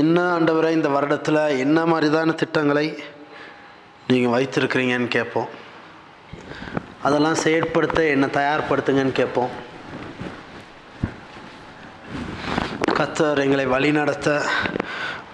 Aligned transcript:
என்ன 0.00 0.18
ஆண்டவரை 0.36 0.70
இந்த 0.70 0.88
வருடத்தில் 0.88 1.58
என்ன 1.64 1.78
மாதிரிதான 1.84 2.34
திட்டங்களை 2.34 2.86
நீங்கள் 4.06 4.34
வைத்திருக்கிறீங்கன்னு 4.34 5.08
கேட்போம். 5.08 5.50
அதெல்லாம் 7.02 7.40
செயற்படுத்த 7.44 8.00
என்னை 8.14 8.28
தயார்படுத்துங்கன்னு 8.28 9.12
கேட்போம். 9.12 9.52
கத்தர் 12.98 13.42
எங்களை 13.44 13.66
வழிநடத்த 13.66 14.28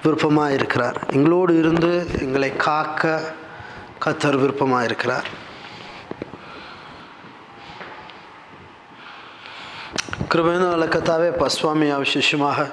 விருப்பமாக 0.02 0.57
இருக்கிறார். 0.59 0.98
எங்களோடு 1.12 1.59
இருந்து 1.59 1.93
எங்களை 2.20 2.50
காக்க 2.56 3.20
கத்தர் 4.04 4.40
விருப்பமாக 4.45 4.84
இருக்கிறார். 4.84 5.29
கிருபைந்த 10.32 10.66
வழக்கத்தாவே 10.75 11.29
பஸ்வாமி 11.43 11.86
விசேஷமாக 12.04 12.66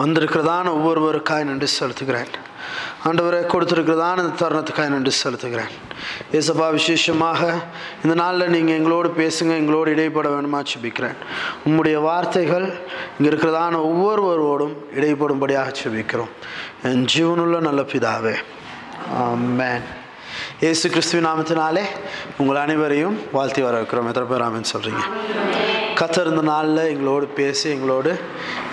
வந்திருக்கிறதான 0.00 0.66
ஒவ்வொருவருக்காய் 0.78 1.48
நன்றி 1.50 1.68
செலுத்துகிறேன். 1.78 2.32
ஆண்டவரை 3.08 3.40
கொடுத்துருக்கிறதான 3.52 4.22
இந்த 4.24 4.34
தருணத்துக்காய் 4.42 4.92
நன்றி 4.94 5.12
செலுத்துகிறேன். 5.22 5.72
ஏசப்பா 6.38 6.66
விசேஷமாக 6.78 7.40
இந்த 8.04 8.14
நாளில் 8.20 8.52
நீங்கள் 8.54 8.76
எங்களோடு 8.78 9.08
பேசுங்க 9.20 9.52
எங்களோடு 9.60 9.94
இடைப்பட 9.94 10.28
வேணுமா 10.34 10.60
செபிக்கிறேன் 10.70 11.16
உம்முடைய 11.68 11.96
வார்த்தைகள் 12.08 12.66
இங்கே 13.16 13.28
இருக்கிறதான 13.30 13.80
ஒவ்வொருவரோடும் 13.90 14.74
இடைப்படும்படியாக 14.98 15.72
செபிக்கிறோம் 15.82 16.32
என் 16.90 17.06
ஜீவனுள்ள 17.14 17.60
நல்ல 17.68 17.82
பிதாவே 17.92 18.34
மேன் 19.60 19.86
இயேசு 20.64 20.86
கிறிஸ்துவின் 20.94 21.28
நாமத்தினாலே 21.28 21.84
உங்கள் 22.40 22.62
அனைவரையும் 22.64 23.16
வாழ்த்தி 23.36 23.62
வரவேற்கிறோம். 23.66 24.08
எத்தனை 24.10 24.28
பேர் 24.30 24.46
ஆமின்னு 24.46 24.72
சொல்கிறீங்க 24.74 25.02
கத்தர் 26.00 26.30
இந்த 26.30 26.42
நாளில் 26.50 26.80
எங்களோடு 26.92 27.26
பேசி 27.38 27.66
எங்களோடு 27.74 28.10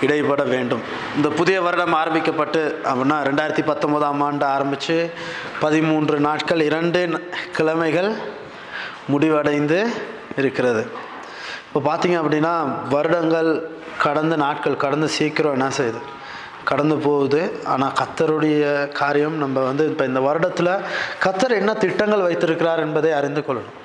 இடைப்பட 0.04 0.42
வேண்டும். 0.52 0.82
இந்த 1.16 1.28
புதிய 1.38 1.56
வருடம் 1.66 1.96
ஆரம்பிக்கப்பட்டு 2.00 2.62
அப்படின்னா 2.90 3.18
ரெண்டாயிரத்தி 3.28 3.64
பத்தொம்போதாம் 3.70 4.22
ஆண்டு 4.26 4.44
ஆரம்பித்து 4.54 4.96
பதிமூன்று 5.64 6.16
நாட்கள் 6.26 6.62
இரண்டு 6.68 7.00
கிழமைகள் 7.58 8.10
முடிவடைந்து 9.12 9.78
இருக்கிறது. 10.42 10.82
இப்போ 11.68 11.80
பார்த்தீங்க 11.90 12.18
அப்படின்னா 12.22 12.54
வருடங்கள் 12.94 13.50
கடந்த 14.04 14.36
நாட்கள் 14.44 14.82
கடந்து 14.84 15.08
சீக்கிரம் 15.16 15.56
என்ன 15.56 15.70
செய்யுது? 15.78 16.02
கடந்து 16.70 16.96
போகுது. 17.06 17.40
ஆனால் 17.72 17.94
கத்தருடைய 18.00 18.62
காரியம் 19.00 19.36
நம்ம 19.42 19.62
வந்து 19.68 19.84
இப்போ 19.90 20.04
இந்த 20.10 20.20
வருடத்தில் 20.26 20.72
கத்தர் 21.24 21.58
என்ன 21.60 21.74
திட்டங்கள் 21.84 22.26
வைத்திருக்கிறார் 22.26 22.82
என்பதை 22.86 23.12
அறிந்து 23.20 23.42
கொள்ளணும். 23.48 23.76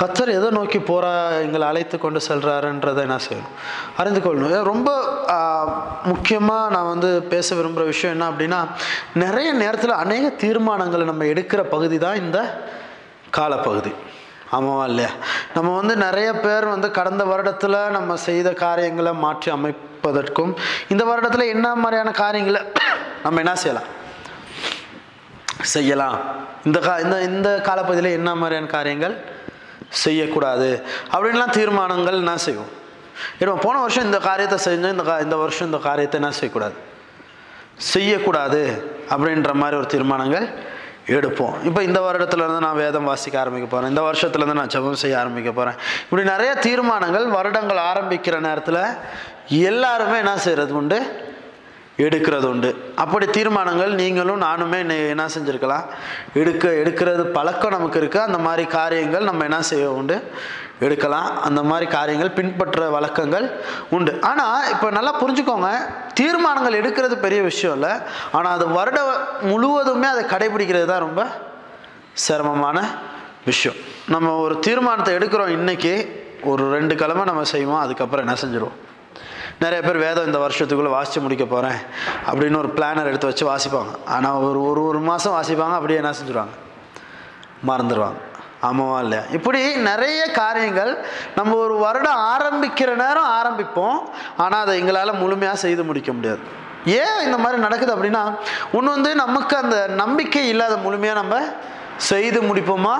கத்தர் 0.00 0.34
எதை 0.38 0.50
நோக்கி 0.58 0.80
போகிறா 0.90 1.12
எங்களை 1.44 1.66
அழைத்து 1.70 1.98
கொண்டு 2.04 2.22
செல்கிறாருன்றதை 2.28 3.02
என்ன 3.08 3.18
செய்யணும். 3.28 3.54
அறிந்து 4.02 4.22
கொள்ளணும். 4.26 4.56
ரொம்ப 4.72 4.90
முக்கியமாக 6.10 6.72
நான் 6.74 6.92
வந்து 6.94 7.10
பேச 7.32 7.54
விரும்புகிற 7.60 7.86
விஷயம் 7.94 8.14
என்ன 8.16 8.28
அப்படின்னா 8.32 8.60
நிறைய 9.24 9.48
நேரத்தில் 9.62 10.00
அநேக 10.04 10.32
தீர்மானங்களை 10.44 11.06
நம்ம 11.12 11.24
எடுக்கிற 11.32 11.62
பகுதி 11.74 11.98
தான் 12.06 12.20
இந்த 12.24 12.38
காலப்பகுதி. 13.38 13.92
ஆமாவா 14.52 14.84
இல்லையா? 14.84 15.10
நம்ம 15.54 15.74
வந்து 15.76 15.96
நிறைய 15.96 16.32
பேர் 16.34 16.64
வந்து 16.64 16.90
கடந்த 16.90 17.24
வருடத்தில் 17.24 17.78
நம்ம 17.90 18.16
செய்த 18.16 18.52
காரியங்களை 18.52 19.12
மாற்றி 19.24 19.50
அமைப்பதற்கும் 19.50 20.52
இந்த 20.88 21.04
வருடத்தில் 21.04 21.52
என்ன 21.54 21.74
மாதிரியான 21.74 22.10
காரியங்களை 22.10 22.60
நம்ம 23.24 23.40
என்ன 23.40 23.54
செய்யலாம்? 23.54 23.88
செய்யலாம். 25.64 26.18
இந்த 26.64 26.80
கா 26.80 26.98
இந்த 26.98 27.16
இந்த 27.22 27.60
காலப்பகுதியில் 27.68 28.16
என்ன 28.18 28.34
மாதிரியான 28.34 28.66
காரியங்கள் 28.66 29.14
செய்யக்கூடாது? 29.92 30.68
அப்படின்லாம் 31.12 31.50
தீர்மானங்கள் 31.50 32.20
என்ன 32.20 32.36
செய்வோம்? 32.36 32.72
ஏன்னா 33.40 33.54
போன 33.62 33.80
வருஷம் 33.80 34.04
இந்த 34.04 34.18
காரியத்தை 34.18 34.58
செஞ்சோம் 34.58 34.94
இந்த 34.96 35.02
கா 35.02 35.20
இந்த 35.20 35.36
வருஷம் 35.36 35.66
இந்த 35.66 35.78
காரியத்தை 35.78 36.20
என்ன 36.20 36.30
செய்யக்கூடாது? 36.30 36.76
செய்யக்கூடாது 37.92 38.62
அப்படின்ற 39.10 39.52
மாதிரி 39.54 39.76
ஒரு 39.76 39.86
தீர்மானங்கள் 39.86 40.46
எடுப்போம். 41.16 41.54
இப்போ 41.68 41.80
இந்த 41.82 41.98
வருடத்துலேருந்து 42.06 42.64
நான் 42.66 42.80
வேதம் 42.84 43.08
வாசிக்க 43.10 43.36
ஆரம்பிக்க 43.42 43.66
போகிறேன் 43.68 43.92
இந்த 43.94 44.02
வருஷத்துலேருந்து 44.08 44.58
நான் 44.60 44.74
ஜபம் 44.74 45.00
செய்ய 45.02 45.16
ஆரம்பிக்க 45.18 45.50
போகிறேன் 45.52 45.78
இப்படி 46.04 46.24
நிறைய 46.32 46.52
தீர்மானங்கள் 46.66 47.26
வருடங்கள் 47.36 47.80
ஆரம்பிக்கிற 47.92 48.38
நேரத்தில் 48.48 48.82
எல்லாருமே 49.64 50.18
என்ன 50.24 50.36
செய்கிறது 50.46 50.74
உண்டு? 50.74 50.98
எடுக்கிறது 52.04 52.46
உண்டு 52.52 52.70
அப்படி 53.02 53.26
தீர்மானங்கள் 53.36 53.92
நீங்களும் 54.00 54.42
நானுமே 54.46 54.78
என்ன 55.12 55.24
செஞ்சுருக்கலாம்? 55.34 55.86
எடுக்க 56.40 56.68
எடுக்கிறது 56.82 57.22
பழக்கம் 57.36 57.74
நமக்கு 57.76 58.00
இருக்குது 58.00 58.26
அந்த 58.28 58.38
மாதிரி 58.46 58.64
காரியங்கள் 58.78 59.28
நம்ம 59.28 59.44
என்ன 59.48 59.60
செய்ய 59.70 59.90
உண்டு? 59.98 60.16
எடுக்கலாம். 60.86 61.28
அந்த 61.46 61.60
மாதிரி 61.68 61.86
காரியங்கள் 61.96 62.34
பின்பற்ற 62.38 62.82
வழக்கங்கள் 62.96 63.46
உண்டு. 63.96 64.12
ஆனால் 64.30 64.68
இப்போ 64.74 64.88
நல்லா 64.98 65.12
புரிஞ்சுக்கோங்க. 65.22 65.70
தீர்மானங்கள் 66.20 66.78
எடுக்கிறது 66.80 67.16
பெரிய 67.26 67.40
விஷயம் 67.50 67.76
இல்லை. 67.78 67.92
ஆனால் 68.38 68.54
அது 68.58 68.66
வருட 68.78 69.00
முழுவதுமே 69.50 70.08
அதை 70.14 70.24
கடைபிடிக்கிறது 70.34 70.88
தான் 70.92 71.04
ரொம்ப 71.06 71.22
சிரமமான 72.26 72.78
விஷயம். 73.50 73.78
நம்ம 74.14 74.36
ஒரு 74.44 74.54
தீர்மானத்தை 74.66 75.14
எடுக்கிறோம் 75.18 75.54
இன்றைக்கி 75.58 75.94
ஒரு 76.52 76.64
ரெண்டு 76.76 76.94
கிழமை 77.02 77.24
நம்ம 77.30 77.44
செய்வோம். 77.54 77.82
அதுக்கப்புறம் 77.86 78.26
என்ன 78.26 78.36
செஞ்சிடுவோம் 78.44 78.78
நிறைய 79.60 79.80
பேர் 79.86 80.04
வேதம் 80.06 80.28
இந்த 80.30 80.38
வருஷத்துக்குள்ளே 80.44 80.94
வாசித்து 80.96 81.20
முடிக்க 81.20 81.44
போகிறேன் 81.44 81.78
அப்படின்னு 82.30 82.60
ஒரு 82.62 82.70
பிளானர் 82.76 83.10
எடுத்து 83.10 83.30
வச்சு 83.30 83.44
வாசிப்பாங்க. 83.52 83.92
ஆனால் 84.16 84.38
ஒரு 84.48 84.62
ஒரு 84.70 84.82
ஒரு 84.84 84.98
மாதம் 85.10 85.36
வாசிப்பாங்க 85.36 85.76
அப்படியே 85.78 86.00
என்ன 86.02 86.14
செஞ்சுருவாங்க? 86.20 86.54
மறந்துடுவாங்க 87.70 88.20
ஆமாவா 88.68 88.98
இல்லையா? 89.04 89.24
இப்படி 89.32 89.60
நிறைய 89.76 90.20
காரியங்கள் 90.40 90.92
நம்ம 91.34 91.56
ஒரு 91.64 91.74
வருடம் 91.84 92.22
ஆரம்பிக்கிற 92.34 92.90
நேரம் 93.04 93.28
ஆரம்பிப்போம். 93.40 93.98
ஆனால் 94.36 94.62
அதை 94.64 94.72
எங்களால் 94.80 95.20
முழுமையாக 95.22 95.58
செய்து 95.64 95.84
முடிக்க 95.84 96.12
முடியாது. 96.12 96.40
ஏன் 97.00 97.18
இந்த 97.24 97.38
மாதிரி 97.42 97.58
நடக்குது 97.66 97.92
அப்படின்னா 97.96 98.22
ஒன்று 98.72 98.90
வந்து 98.90 99.10
நமக்கு 99.14 99.56
அந்த 99.56 99.76
நம்பிக்கை 100.02 100.48
இல்லாத 100.48 100.76
முழுமையாக 100.76 101.20
நம்ம 101.20 101.36
செய்து 101.98 102.40
முடிப்போமா? 102.42 102.96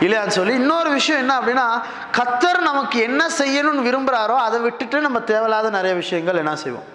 இல்லையான்னு 0.00 0.36
சொல்லி 0.38 0.54
இன்னொரு 0.54 0.90
விஷயம் 0.90 1.20
என்ன 1.20 1.40
அப்படின்னா 1.40 1.66
கத்தர் 2.18 2.58
நமக்கு 2.60 3.00
என்ன 3.00 3.26
செய்யணும்னு 3.38 3.86
விரும்புகிறாரோ 3.88 4.36
அதை 4.46 4.60
விட்டுட்டு 4.60 5.00
நம்ம 5.00 5.20
தேவையில்லாத 5.20 5.70
நிறைய 5.70 5.94
விஷயங்கள் 5.94 6.36
என்ன 6.36 6.56
செய்வோம்? 6.56 6.88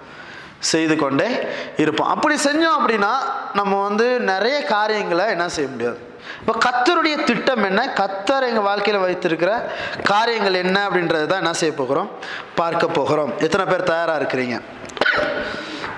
செய்து 0.59 0.96
கொண்டே 0.96 1.47
இருப்போம். 1.78 2.09
அப்படி 2.09 2.35
செஞ்சோம் 2.35 2.78
அப்படின்னா 2.79 3.12
நம்ம 3.53 3.81
வந்து 3.88 4.19
நிறைய 4.19 4.63
காரியங்களை 4.63 5.25
என்ன 5.29 5.50
செய்ய 5.50 5.69
முடியாது. 5.69 6.00
இப்போ 6.40 6.53
கத்தருடைய 6.66 7.23
திட்டம் 7.23 7.63
என்ன? 7.63 7.94
கத்தர் 8.01 8.47
எங்கள் 8.47 8.67
வாழ்க்கையில் 8.69 9.03
வைத்திருக்கிற 9.03 9.72
காரியங்கள் 10.03 10.53
என்ன 10.53 10.90
அப்படின்றது 10.90 11.25
தான் 11.25 11.44
என்ன 11.44 11.53
செய்ய 11.53 11.75
போகிறோம்? 11.75 12.09
பார்க்க 12.56 12.88
போகிறோம். 12.88 13.34
எத்தனை 13.40 13.66
பேர் 13.66 13.84
தயாராக 13.84 14.19
இருக்கிறீங்க? 14.22 14.62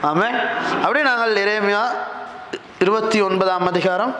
ஆமாம் 0.02 0.38
அப்படியே 0.81 1.06
நாங்கள் 1.06 1.36
இறைமையா 1.46 1.84
இருபத்தி 2.80 3.22
ஒன்பதாம் 3.22 3.66
அதிகாரம் 3.66 4.16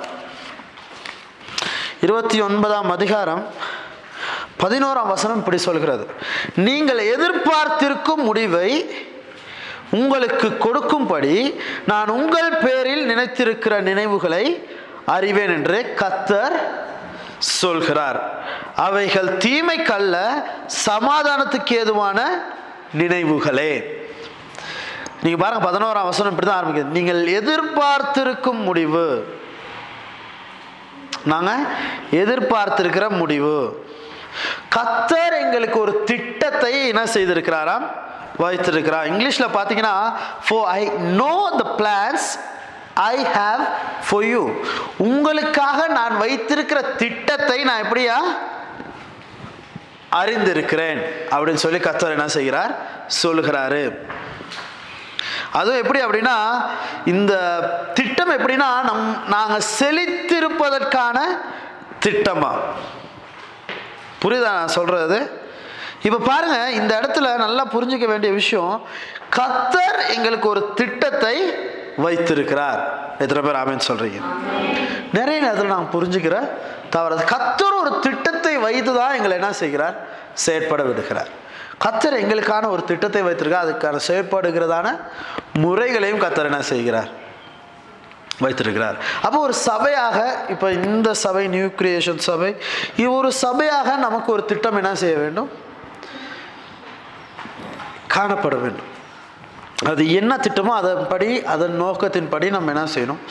இருபத்தி 2.06 2.38
ஒன்பதாம் 2.42 2.90
அதிகாரம் 2.96 3.42
பதினோராம் 4.62 5.10
வசனம் 5.14 5.40
இப்படி 5.42 5.58
சொல்கிறது. 5.58 6.04
நீங்கள் 6.68 7.02
எதிர்பார்த்திருக்கும் 7.14 8.22
முடிவை 8.28 8.70
உங்களுக்கு 10.00 10.58
கொடுக்கும்படி 10.66 11.36
நான் 11.92 12.10
உங்கள் 12.10 12.52
பேரில் 12.64 13.04
நினைத்திருக்கிற 13.12 13.82
நினைவுகளை 13.90 14.46
அறிவேன் 15.16 15.54
என்று 15.58 15.80
கத்தர் 16.02 16.56
சொல்கிறார். 17.38 18.20
அவைகள் 18.86 19.30
தீமைக்கல்ல 19.46 20.18
சமாதானத்துக்கு 20.86 21.76
ஏதுவான 21.81 22.20
நினைவுகளே. 23.02 23.74
நீங்கள் 25.24 25.42
பாருங்கள் 25.44 25.68
பதினோராம் 25.68 26.10
வசனம் 26.12 26.31
இப்படி 26.34 26.50
தான் 26.50 26.62
ஆரம்பிக்குது. 26.62 26.96
நீங்கள் 27.00 27.22
எதிர்பார்த்திருக்கும் 27.40 28.64
முடிவு 28.70 29.06
நாங்கள் 31.25 31.66
எதிர்பார்த்திருக்கிற 32.12 33.09
முடிவு. 33.09 33.88
கத்தர் 34.75 35.40
எங்களுக்கு 35.40 35.80
ஒரு 35.80 36.03
திட்டத்தை 36.03 36.88
என்ன 36.88 37.03
செய்திருக்கிறாராம்? 37.03 37.92
வைத்திருக்கிறார். 38.38 39.12
இங்கிலீஷ்ல 39.12 39.48
பார்த்தீங்கன்னா 39.53 40.14
for 40.50 40.62
I 40.62 40.86
know 40.90 41.52
the 41.58 41.66
plans 41.78 42.28
I 42.94 43.18
have 43.18 43.63
for 44.01 44.24
you 44.24 44.51
உங்களுக்காக 44.98 45.88
நான் 45.88 46.18
வைத்திருக்கிற 46.18 46.81
திட்டத்தை 46.81 47.63
நான் 47.63 47.84
எப்படியா? 47.84 48.18
அறிந்திருக்கிறேன். 50.12 51.01
அப்படின்னு 51.31 51.63
சொல்லி 51.66 51.78
கத்தர் 51.78 52.10
என்ன 52.10 52.28
செய்கிறார்? 52.28 52.72
சொல்லுகிறாரு. 53.24 54.10
அதுவும் 55.57 55.80
எப்படி 55.81 56.00
அப்படின்னா 56.04 56.36
இந்த 57.06 57.34
திட்டம் 57.94 58.34
எப்படின்னா 58.38 58.69
நம் 58.90 59.06
நாங்கள் 59.36 59.66
செழித்திருப்பதற்கான 59.80 61.18
திட்டமா? 62.06 62.51
புரியுதா 64.22 64.51
நான் 64.60 64.75
சொல்றது? 64.78 65.48
இப்போ 66.07 66.19
பாருங்க 66.31 66.57
இந்த 66.72 66.92
இடத்துல 67.00 67.38
நல்லா 67.38 67.63
புரிஞ்சுக்க 67.74 68.07
வேண்டிய 68.07 68.34
விஷயம் 68.34 68.86
கத்தர் 69.38 70.00
எங்களுக்கு 70.16 70.48
ஒரு 70.50 70.62
திட்டத்தை 70.80 71.36
வைத்திருக்கிறார். 72.06 72.81
எத்தனை 73.24 73.42
பேர் 73.46 73.60
ஆமேன்னு 73.62 73.88
சொல்றீங்க? 73.90 74.19
நிறைய 75.18 75.38
நேரத்தில் 75.46 75.74
நான் 75.75 75.92
புரிஞ்சுக்கிற 75.94 76.36
தவறது 76.96 77.24
கத்தர் 77.34 77.80
ஒரு 77.81 78.00
திட்டத்தை 78.00 78.57
வைத்து 78.57 78.92
தான் 79.00 79.16
எங்களை 79.16 79.36
என்ன 79.38 79.51
செய்கிறார்? 79.54 79.96
செயற்பட 80.34 80.84
விடுகிறார். 80.84 81.31
கத்தர் 81.84 82.22
எங்களுக்கான 82.24 82.70
ஒரு 82.76 82.84
திட்டத்தை 82.92 83.22
வைத்திருக்கார். 83.28 83.66
அதுக்கான 83.68 84.00
செயற்படுகிறதான 84.10 84.88
முறைகளையும் 85.64 86.22
கத்தர் 86.26 86.50
என்ன 86.52 86.62
செய்கிறார்? 86.74 87.10
வைத்திருக்கிறார். 88.44 88.98
அப்போ 89.26 89.38
ஒரு 89.46 89.56
சபையாக 89.70 90.18
இப்போ 90.54 90.68
இந்த 90.90 91.10
சபை 91.24 91.44
நியூ 91.56 91.68
கிரியேஷன் 91.80 92.22
சபை 92.28 92.52
இது 93.02 93.10
ஒரு 93.20 93.30
சபையாக 93.46 93.96
நமக்கு 94.06 94.30
ஒரு 94.36 94.44
திட்டம் 94.52 94.80
என்ன 94.81 94.92
செய்ய 95.02 95.16
வேண்டும்? 95.24 95.50
காணப்பட 98.14 98.56
வேண்டும். 98.66 98.88
அது 99.92 100.04
என்ன 100.20 100.32
திட்டமோ 100.46 100.74
அதன்படி 100.82 101.30
அதன் 101.54 101.75
நோக்கத்தின்படி 101.82 102.48
நம்ம 102.56 102.72
என்ன 102.75 102.86
செய்யணும்? 102.96 103.22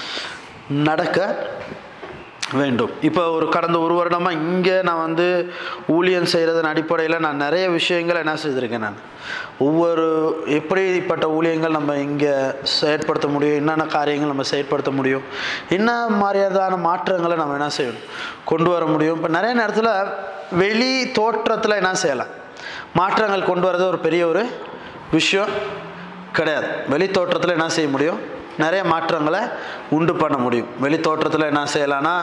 நடக்க 0.88 1.18
வேண்டும். 2.54 2.90
இப்போ 3.00 3.30
ஒரு 3.30 3.48
கடந்த 3.48 3.78
ஒரு 3.78 3.94
வருடமாக 3.94 4.32
இங்கே 4.34 4.82
நான் 4.82 4.98
வந்து 4.98 5.52
ஊழியம் 5.86 6.24
செய்கிறதன் 6.24 6.64
அடிப்படையில் 6.64 7.18
நான் 7.18 7.36
நிறைய 7.36 7.70
விஷயங்கள் 7.70 8.16
என்ன 8.16 8.34
செய்திருக்கேன் 8.34 8.78
நான். 8.78 8.98
ஒவ்வொரு 9.58 10.06
எப்படிப்பட்ட 10.46 11.26
ஊழியங்கள் 11.26 11.76
நம்ம 11.78 11.96
இங்கே 11.96 12.32
செயற்படுத்த 12.62 13.28
முடியும்? 13.28 13.56
என்னென்ன 13.56 13.84
காரியங்கள் 13.84 14.28
நம்ம 14.28 14.42
செயற்படுத்த 14.42 14.90
முடியும்? 14.90 15.22
என்ன 15.68 16.08
மாதிரியான 16.08 16.76
மாற்றங்களை 16.76 17.36
நம்ம 17.36 17.52
என்ன 17.52 17.70
செய்யணும்? 17.78 18.06
கொண்டு 18.44 18.70
வர 18.70 18.84
முடியும்? 18.84 19.16
இப்போ 19.16 19.28
நிறைய 19.28 19.54
நேரத்தில் 19.54 19.92
வெளி 20.50 21.12
தோற்றத்தில் 21.12 21.70
என்ன 21.70 21.94
செய்யலாம்? 21.94 22.28
மாற்றங்கள் 22.94 23.42
கொண்டு 23.42 23.70
வரது 23.70 23.86
ஒரு 23.88 23.98
பெரிய 23.98 24.26
ஒரு 24.26 24.46
விஷயம் 25.10 25.50
கிடையாது. 26.32 26.66
வெளி 26.88 27.08
தோற்றத்தில் 27.08 27.50
என்ன 27.50 27.68
செய்ய 27.68 27.88
முடியும்? 27.88 28.36
நிறைய 28.62 28.82
மாற்றங்களை 28.92 29.40
உண்டு 29.96 30.14
பண்ண 30.22 30.36
முடியும். 30.44 30.68
வெளி 30.84 30.98
தோற்றத்தில் 31.06 31.50
என்ன 31.52 31.62
செய்யலாம்னா 31.74 32.14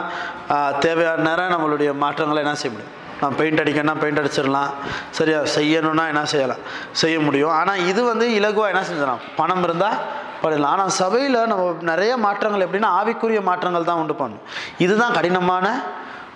தேவையான 0.86 1.24
நேரம் 1.30 1.54
நம்மளுடைய 1.56 1.90
மாற்றங்களை 2.04 2.42
என்ன 2.46 2.56
செய்ய 2.62 2.74
முடியும். 2.76 2.94
நான் 3.22 3.36
பெயிண்ட் 3.40 3.62
அடிக்கணும்னா 3.64 3.96
பெயிண்ட் 4.04 4.22
அடிச்சிடலாம். 4.22 4.72
சரியா 5.18 5.40
செய்யணும்னா 5.58 6.06
என்ன 6.14 6.24
செய்யலாம்? 6.34 6.64
செய்ய 7.02 7.18
முடியும். 7.28 7.54
ஆனால் 7.60 7.84
இது 7.92 8.02
வந்து 8.12 8.26
இலகுவாக 8.40 8.72
என்ன 8.74 8.82
செஞ்சிடலாம் 8.90 9.24
பணம் 9.40 9.64
இருந்தால் 9.68 9.98
பண்ணிடலாம். 10.42 10.74
ஆனால் 10.76 10.92
சபையில் 11.02 11.38
நம்ம 11.52 11.68
நிறைய 11.92 12.14
மாற்றங்கள் 12.26 12.66
எப்படின்னா 12.66 12.90
ஆவிக்குரிய 13.00 13.42
மாற்றங்கள் 13.52 13.88
தான் 13.92 14.02
உண்டு 14.02 14.16
பண்ணணும். 14.22 14.44
இதுதான் 14.86 15.16
கடினமான 15.18 15.66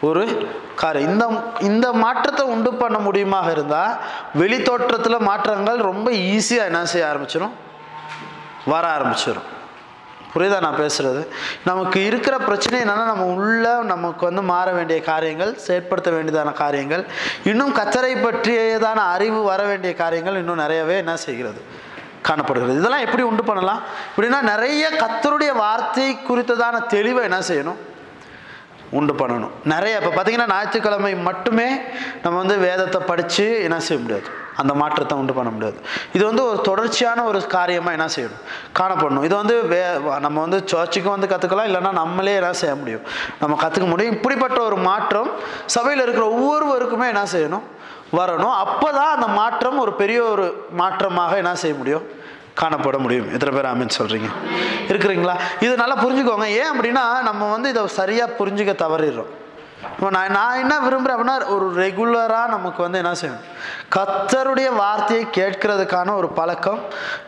ஒரு 0.08 0.24
காரியம். 0.82 1.08
இந்த 1.12 1.24
இந்த 1.70 1.88
மாற்றத்தை 2.04 2.44
உண்டு 2.56 2.72
பண்ண 2.82 2.98
முடியுமாக 3.08 3.48
இருந்தால் 3.56 3.94
வெளி 4.42 4.58
தோற்றத்தில் 4.70 5.26
மாற்றங்கள் 5.30 5.80
ரொம்ப 5.92 6.10
ஈஸியாக 6.36 6.70
என்ன 6.72 6.88
செய்ய 6.94 7.10
ஆரம்பிச்சிடும் 7.12 7.56
வர 8.74 8.84
ஆரம்பிச்சிடும் 8.98 9.48
புரியுதா 10.34 10.58
நான் 10.62 10.80
பேசுகிறது 10.80 11.22
நமக்கு 11.66 12.06
இருக்கிற 12.06 12.38
பிரச்சனை 12.38 12.82
என்னென்னா 12.82 13.06
நம்ம 13.06 13.26
உள்ள 13.26 13.82
நமக்கு 13.84 14.26
வந்து 14.26 14.42
மாற 14.42 14.72
வேண்டிய 14.72 15.02
காரியங்கள் 15.02 15.52
செயற்படுத்த 15.68 16.10
வேண்டியதான 16.16 16.54
காரியங்கள் 16.54 17.04
இன்னும் 17.44 17.76
கத்தரை 17.76 18.14
பற்றியதான 18.26 19.00
அறிவு 19.16 19.44
வர 19.44 19.64
வேண்டிய 19.64 19.94
காரியங்கள் 19.94 20.36
இன்னும் 20.36 20.62
நிறையவே 20.64 20.98
என்ன 20.98 21.18
செய்கிறது? 21.18 21.62
காணப்படுகிறது. 22.22 22.80
இதெல்லாம் 22.80 23.06
எப்படி 23.06 23.24
உண்டு 23.24 23.44
பண்ணலாம்? 23.44 23.82
இப்படின்னா 24.10 24.42
நிறைய 24.42 24.90
கத்தருடைய 25.04 25.52
வார்த்தை 25.56 26.18
குறித்ததான 26.30 26.82
தெளிவை 26.96 27.22
என்ன 27.22 27.40
செய்யணும்? 27.40 27.80
உண்டு 28.92 29.14
பண்ணணும். 29.14 29.52
நிறைய 29.64 30.00
இப்போ 30.02 30.12
பார்த்தீங்கன்னா 30.12 30.50
ஞாயிற்றுக்கிழமை 30.50 31.16
மட்டுமே 31.16 31.70
நம்ம 32.24 32.38
வந்து 32.38 32.58
வேதத்தை 32.58 33.02
படித்து 33.02 33.64
என்ன 33.64 33.80
செய்ய 33.80 34.04
முடியாது? 34.04 34.30
அந்த 34.62 34.74
மாற்றத்தை 34.82 35.16
உண்டு 35.22 35.34
பண்ண 35.38 35.50
முடியாது. 35.56 35.78
இது 36.16 36.24
வந்து 36.30 36.44
ஒரு 36.50 36.60
தொடர்ச்சியான 36.70 37.24
ஒரு 37.32 37.40
காரியமாக 37.56 37.98
என்ன 37.98 38.08
செய்யணும்? 38.16 38.44
காணப்படணும். 38.80 39.26
இது 39.28 39.36
வந்து 39.42 39.56
வே 39.72 39.82
நம்ம 40.26 40.38
வந்து 40.46 40.60
சர்ச்சுக்கும் 40.72 41.16
வந்து 41.16 41.32
கற்றுக்கலாம் 41.34 41.70
இல்லைன்னா 41.72 41.92
நம்மளே 42.02 42.36
என்ன 42.42 42.54
செய்ய 42.62 42.76
முடியும்? 42.82 43.04
நம்ம 43.42 43.58
கற்றுக்க 43.64 43.88
முடியும். 43.94 44.16
இப்படிப்பட்ட 44.18 44.60
ஒரு 44.70 44.78
மாற்றம் 44.90 45.32
சபையில் 45.78 46.06
இருக்கிற 46.06 46.28
ஒவ்வொருவருக்குமே 46.36 47.08
என்ன 47.14 47.26
செய்யணும்? 47.36 47.66
வரணும். 48.20 48.56
அப்போ 48.64 48.88
தான் 49.00 49.14
அந்த 49.16 49.28
மாற்றம் 49.40 49.82
ஒரு 49.86 49.92
பெரிய 50.02 50.20
ஒரு 50.34 50.46
மாற்றமாக 50.82 51.36
என்ன 51.44 51.56
செய்ய 51.64 51.76
முடியும்? 51.82 52.06
காணப்பட 52.62 52.98
முடியும். 53.04 53.28
எத்தனை 53.36 53.52
பேர் 53.56 53.68
ஆமின்னு 53.72 53.98
சொல்கிறீங்க 53.98 54.30
இருக்கிறீங்களா? 54.92 55.36
இது 55.66 55.74
நல்லா 55.82 55.96
புரிஞ்சுக்கோங்க. 56.06 56.48
ஏன் 56.62 56.72
அப்படின்னா 56.74 57.04
நம்ம 57.28 57.52
வந்து 57.56 57.70
இதை 57.74 57.84
சரியாக 58.00 58.36
புரிஞ்சுக்க 58.40 58.74
தவறிடுறோம். 58.86 59.30
இப்போ 59.88 60.08
நான் 60.16 60.34
நான் 60.38 60.62
என்ன 60.62 60.76
விரும்புகிறேன் 60.86 61.16
அப்படின்னா 61.18 61.36
ஒரு 61.56 61.68
ரெகுலராக 61.82 62.48
நமக்கு 62.54 62.80
வந்து 62.86 63.00
என்ன 63.02 63.12
செய்யணும்? 63.20 63.46
கத்தருடைய 63.96 64.70
வார்த்தையை 64.80 65.24
கேட்கறதுக்கான 65.38 66.16
ஒரு 66.20 66.30
பழக்கம் 66.40 66.82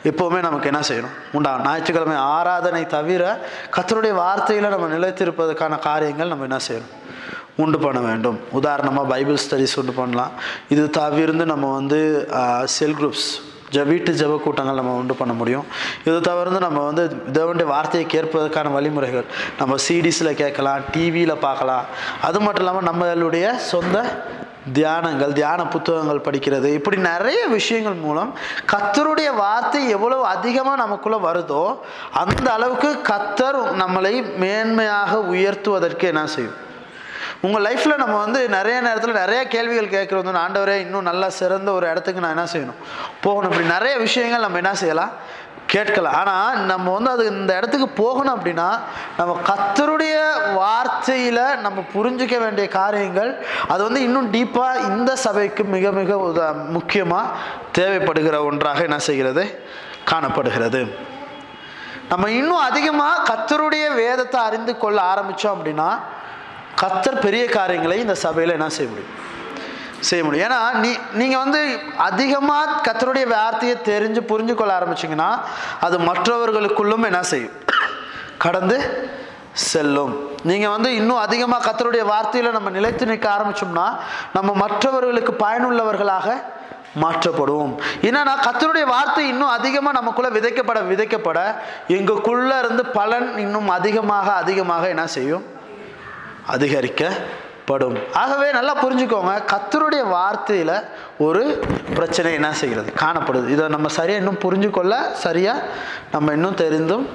எப்போவுமே 0.09 0.39
நமக்கு 0.47 0.69
என்ன 0.71 0.81
செய்யணும்? 0.89 1.13
உண்டா? 1.37 1.51
ஞாயிற்றுக்கிழமை 1.65 2.17
ஆராதனை 2.37 2.83
தவிர 2.95 3.23
கத்தருடைய 3.75 4.15
வார்த்தையில் 4.23 4.73
நம்ம 4.73 4.89
நிலைத்திருப்பதற்கான 4.95 5.79
காரியங்கள் 5.89 6.33
நம்ம 6.33 6.47
என்ன 6.49 6.59
செய்யணும்? 6.67 6.91
உண்டு 7.63 7.79
பண்ண 7.85 7.99
வேண்டும். 8.09 8.37
உதாரணமாக 8.59 9.09
பைபிள் 9.13 9.41
ஸ்டடிஸ் 9.45 9.77
உண்டு 9.83 9.95
பண்ணலாம். 10.01 10.35
இது 10.73 10.83
தவிர்த்து 10.99 11.47
நம்ம 11.53 11.71
வந்து 11.79 12.01
செல் 12.77 12.97
குரூப்ஸ் 12.99 13.31
ஜ 13.75 13.85
வீட்டு 13.91 14.11
ஜப 14.21 14.37
கூட்டங்கள் 14.43 14.79
நம்ம 14.79 14.93
உண்டு 15.01 15.15
பண்ண 15.21 15.33
முடியும். 15.41 15.65
இது 16.07 16.17
தவிர்த்து 16.29 16.65
நம்ம 16.67 16.79
வந்து 16.89 17.03
தேவனுடைய 17.37 17.67
வார்த்தையை 17.73 18.05
கேட்பதற்கான 18.13 18.71
வழிமுறைகள். 18.77 19.27
நம்ம 19.61 19.75
சிடிஸில் 19.87 20.39
கேட்கலாம் 20.43 20.85
டிவியில் 20.93 21.41
பார்க்கலாம். 21.47 21.85
அது 22.29 22.39
மட்டும் 22.45 22.63
இல்லாமல் 22.65 22.89
நம்மளுடைய 22.91 23.55
சொந்த 23.71 23.97
தியானங்கள் 24.77 25.31
தியான 25.37 25.61
புத்தகங்கள் 25.73 26.25
படிக்கிறது. 26.25 26.67
இப்படி 26.79 26.97
நிறைய 27.11 27.39
விஷயங்கள் 27.57 27.95
மூலம் 28.03 28.31
கத்தருடைய 28.71 29.29
வார்த்தை 29.43 29.79
எவ்வளவு 29.95 30.23
அதிகமாக 30.33 30.81
நமக்குள்ளே 30.81 31.19
வருதோ 31.27 31.63
அந்த 32.23 32.47
அளவுக்கு 32.57 32.91
கத்தர் 33.11 33.59
நம்மளை 33.81 34.13
மேன்மையாக 34.43 35.21
உயர்த்துவதற்கு 35.33 36.07
என்ன 36.11 36.25
செய்யும்? 36.35 36.59
உங்கள் 37.41 37.63
லைஃப்பில் 37.65 38.01
நம்ம 38.03 38.15
வந்து 38.17 38.49
நிறைய 38.49 38.81
நேரத்தில் 38.81 39.19
நிறைய 39.23 39.47
கேள்விகள் 39.47 39.93
கேட்குறது 39.93 40.31
வந்து 40.31 40.43
ஆண்டவரே 40.45 40.75
இன்னும் 40.75 41.07
நல்லா 41.09 41.29
சிறந்த 41.29 41.71
ஒரு 41.71 41.89
இடத்துக்கு 41.89 42.21
நான் 42.21 42.35
என்ன 42.37 42.47
செய்யணும்? 42.53 42.81
போகணும். 43.21 43.51
இப்படி 43.51 43.69
நிறைய 43.69 43.97
விஷயங்கள் 43.97 44.39
நம்ம 44.39 44.57
என்ன 44.57 44.73
செய்யலாம்? 44.73 45.13
கேட்கலாம். 45.67 46.13
ஆனால் 46.13 46.65
நம்ம 46.65 46.93
வந்து 46.93 47.09
அது 47.09 47.25
இந்த 47.25 47.57
இடத்துக்கு 47.57 47.87
போகணும் 47.89 48.33
அப்படின்னா 48.37 48.67
நம்ம 49.17 49.37
கத்தருடைய 49.49 50.15
வார்த்தையில் 50.59 51.59
நம்ம 51.59 51.83
புரிஞ்சிக்க 51.93 52.39
வேண்டிய 52.39 52.67
காரியங்கள் 52.67 53.45
அது 53.67 53.83
வந்து 53.83 54.01
இன்னும் 54.01 54.31
டீப்பாக 54.33 54.87
இந்த 54.89 55.15
சபைக்கு 55.15 55.63
மிக 55.63 55.91
மிக 55.91 56.15
உத 56.15 56.69
முக்கியமாக 56.69 57.27
தேவைப்படுகிற 57.77 58.45
ஒன்றாக 58.45 58.81
என்ன 58.81 58.99
செய்கிறது? 58.99 59.45
காணப்படுகிறது. 60.03 60.81
நம்ம 62.09 62.29
இன்னும் 62.29 62.63
அதிகமாக 62.69 63.23
கத்தருடைய 63.31 63.95
வேதத்தை 63.95 64.41
அறிந்து 64.41 64.77
கொள்ள 64.77 65.01
ஆரம்பித்தோம் 65.01 65.55
அப்படின்னா 65.57 65.91
கத்தர் 66.83 67.23
பெரிய 67.25 67.43
காரியங்களை 67.57 67.97
இந்த 68.05 68.15
சபையில் 68.25 68.55
என்ன 68.57 68.69
செய்ய 68.77 68.89
முடியும்? 68.91 69.15
செய்ய 70.09 70.21
முடியும். 70.25 70.45
ஏன்னா 70.47 70.59
நீ 70.83 70.91
நீங்கள் 71.19 71.41
வந்து 71.43 71.61
அதிகமாக 72.09 72.77
கத்தருடைய 72.87 73.25
வார்த்தையை 73.33 73.75
தெரிஞ்சு 73.89 74.21
புரிஞ்சு 74.31 74.53
கொள்ள 74.59 74.71
ஆரம்பிச்சிங்கன்னா 74.79 75.29
அது 75.87 75.97
மற்றவர்களுக்குள்ளும் 76.09 77.07
என்ன 77.09 77.21
செய்யும்? 77.31 77.57
கடந்து 78.45 78.77
செல்லும். 79.69 80.13
நீங்கள் 80.49 80.73
வந்து 80.75 80.89
இன்னும் 80.99 81.21
அதிகமாக 81.25 81.65
கத்தருடைய 81.67 82.03
வார்த்தையில் 82.13 82.55
நம்ம 82.57 82.69
நிலைத்து 82.77 83.05
நிற்க 83.11 83.27
ஆரம்பிச்சோம்னா 83.37 83.85
நம்ம 84.35 84.49
மற்றவர்களுக்கு 84.63 85.33
பயனுள்ளவர்களாக 85.43 86.27
மாற்றப்படுவோம். 87.03 87.73
என்னன்னா 88.07 88.33
கத்தருடைய 88.47 88.85
வார்த்தை 88.95 89.23
இன்னும் 89.33 89.55
அதிகமாக 89.57 89.97
நமக்குள்ளே 89.99 90.31
விதைக்கப்பட 90.37 90.79
விதைக்கப்பட 90.91 91.39
எங்களுக்குள்ளே 91.97 92.57
இருந்து 92.63 92.85
பலன் 92.99 93.27
இன்னும் 93.45 93.69
அதிகமாக 93.77 94.27
அதிகமாக 94.43 94.87
என்ன 94.95 95.05
செய்யும்? 95.17 95.45
அதிகரிக்கப்படும். 96.55 97.97
ஆகவே 98.21 98.47
நல்லா 98.57 98.73
புரிஞ்சுக்கோங்க 98.83 99.33
கத்தருடைய 99.51 100.03
வார்த்தையில் 100.15 100.75
ஒரு 101.25 101.43
பிரச்சனை 101.97 102.29
என்ன 102.39 102.49
செய்கிறது? 102.61 102.89
காணப்படுது. 103.03 103.47
இதை 103.55 103.67
நம்ம 103.75 103.87
சரியாக 103.99 104.21
இன்னும் 104.23 104.41
புரிஞ்சு 104.45 104.69
கொள்ள 104.77 104.93
சரியாக 105.25 105.65
நம்ம 106.13 106.33
இன்னும் 106.37 106.59
தெரிந்தும் 106.63 107.05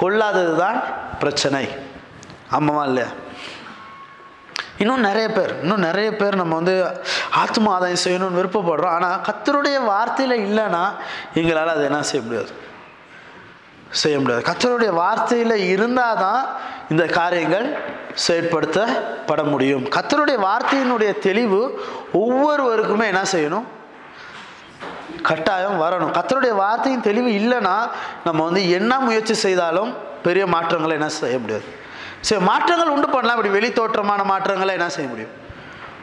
கொள்ளாதது 0.00 0.54
தான் 0.64 0.78
பிரச்சனை. 1.22 1.64
ஆமாவா 2.58 2.84
இல்லையா? 2.90 3.10
இன்னும் 4.82 5.04
நிறைய 5.08 5.26
பேர் 5.36 5.52
இன்னும் 5.62 5.84
நிறைய 5.88 6.08
பேர் 6.20 6.40
நம்ம 6.40 6.54
வந்து 6.60 6.74
ஆத்ம 7.42 7.70
ஆதாயம் 7.74 8.04
செய்யணும்னு 8.04 8.38
விருப்பப்படுறோம். 8.38 8.94
ஆனால் 8.96 9.20
கத்தருடைய 9.28 9.76
வார்த்தையில் 9.90 10.42
இல்லைன்னா 10.46 10.84
எங்களால் 11.40 11.74
அதை 11.74 11.84
என்ன 11.90 12.02
செய்ய 12.10 12.22
முடியாது. 12.26 12.52
செய்ய 14.00 14.20
முடியாது. 14.20 14.42
கத்தருடைய 14.50 14.90
வார்த்தையில் 15.02 15.56
இருந்தால் 15.74 16.20
தான் 16.24 16.46
இந்த 16.90 17.04
காரியங்கள் 17.06 17.66
செயற்படுத்தப்பட 18.26 19.42
முடியும். 19.50 19.84
கத்தருடைய 19.96 20.38
வார்த்தையினுடைய 20.48 21.18
தெளிவு 21.18 21.60
ஒவ்வொருவருக்குமே 22.22 23.06
என்ன 23.12 23.22
செய்யணும்? 23.34 23.66
கட்டாயம் 25.28 25.76
வரணும். 25.82 26.12
கத்தருடைய 26.18 26.54
வார்த்தையின் 26.54 27.06
தெளிவு 27.08 27.30
இல்லைன்னா 27.40 27.76
நம்ம 28.24 28.44
வந்து 28.44 28.70
என்ன 28.70 29.00
முயற்சி 29.00 29.34
செய்தாலும் 29.34 29.92
பெரிய 30.22 30.46
மாற்றங்களை 30.46 30.96
என்ன 30.98 31.08
செய்ய 31.08 31.38
முடியாது. 31.38 31.64
சரி 32.20 32.42
மாற்றங்கள் 32.50 32.94
உண்டு 32.94 33.08
பண்ணலாம். 33.08 33.36
இப்படி 33.36 33.54
வெளி 33.54 33.70
தோற்றமான 33.80 34.24
மாற்றங்களை 34.24 34.74
என்ன 34.74 34.88
செய்ய 34.88 35.10
முடியும்? 35.10 35.32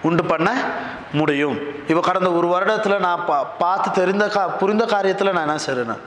உண்டு 0.08 0.24
பண்ண 0.32 0.50
முடியும். 1.20 1.58
இப்போ 1.90 2.02
கடந்த 2.08 2.30
ஒரு 2.40 2.48
வருடத்தில் 2.54 3.04
நான் 3.06 3.24
பா 3.30 3.38
பார்த்து 3.62 3.90
தெரிந்த 4.00 4.26
கா 4.36 4.44
புரிந்த 4.62 4.84
காரியத்தில் 4.94 5.34
நான் 5.36 5.48
என்ன 5.48 5.58
செய்கிறேன் 5.66 6.04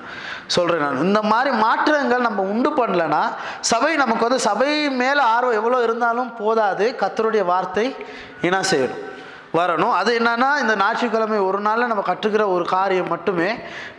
சொல்கிறேன் 0.57 0.85
நான். 0.85 1.03
இந்த 1.09 1.21
மாதிரி 1.33 1.51
மாற்றங்கள் 1.65 2.27
நம்ம 2.29 2.43
உண்டு 2.53 2.71
பண்ணலைன்னா 2.79 3.23
சபை 3.73 3.93
நமக்கு 4.03 4.27
வந்து 4.29 4.41
சபை 4.49 4.71
மேலே 5.03 5.23
ஆர்வம் 5.35 5.59
எவ்வளோ 5.61 5.81
இருந்தாலும் 5.87 6.35
போதாது. 6.43 6.87
கத்தருடைய 7.03 7.45
வார்த்தை 7.53 7.87
என்ன 8.49 8.61
செய்யணும். 8.73 9.03
வரணும். 9.55 9.93
அது 10.01 10.11
என்னன்னா 10.19 10.51
இந்த 10.63 10.75
ஞாயிற்றுக்கிழமை 10.83 11.39
ஒரு 11.49 11.59
நாளில் 11.67 11.91
நம்ம 11.91 12.05
கற்றுக்கிற 12.07 12.45
ஒரு 12.55 12.65
காரியம் 12.65 13.09
மட்டுமே 13.09 13.51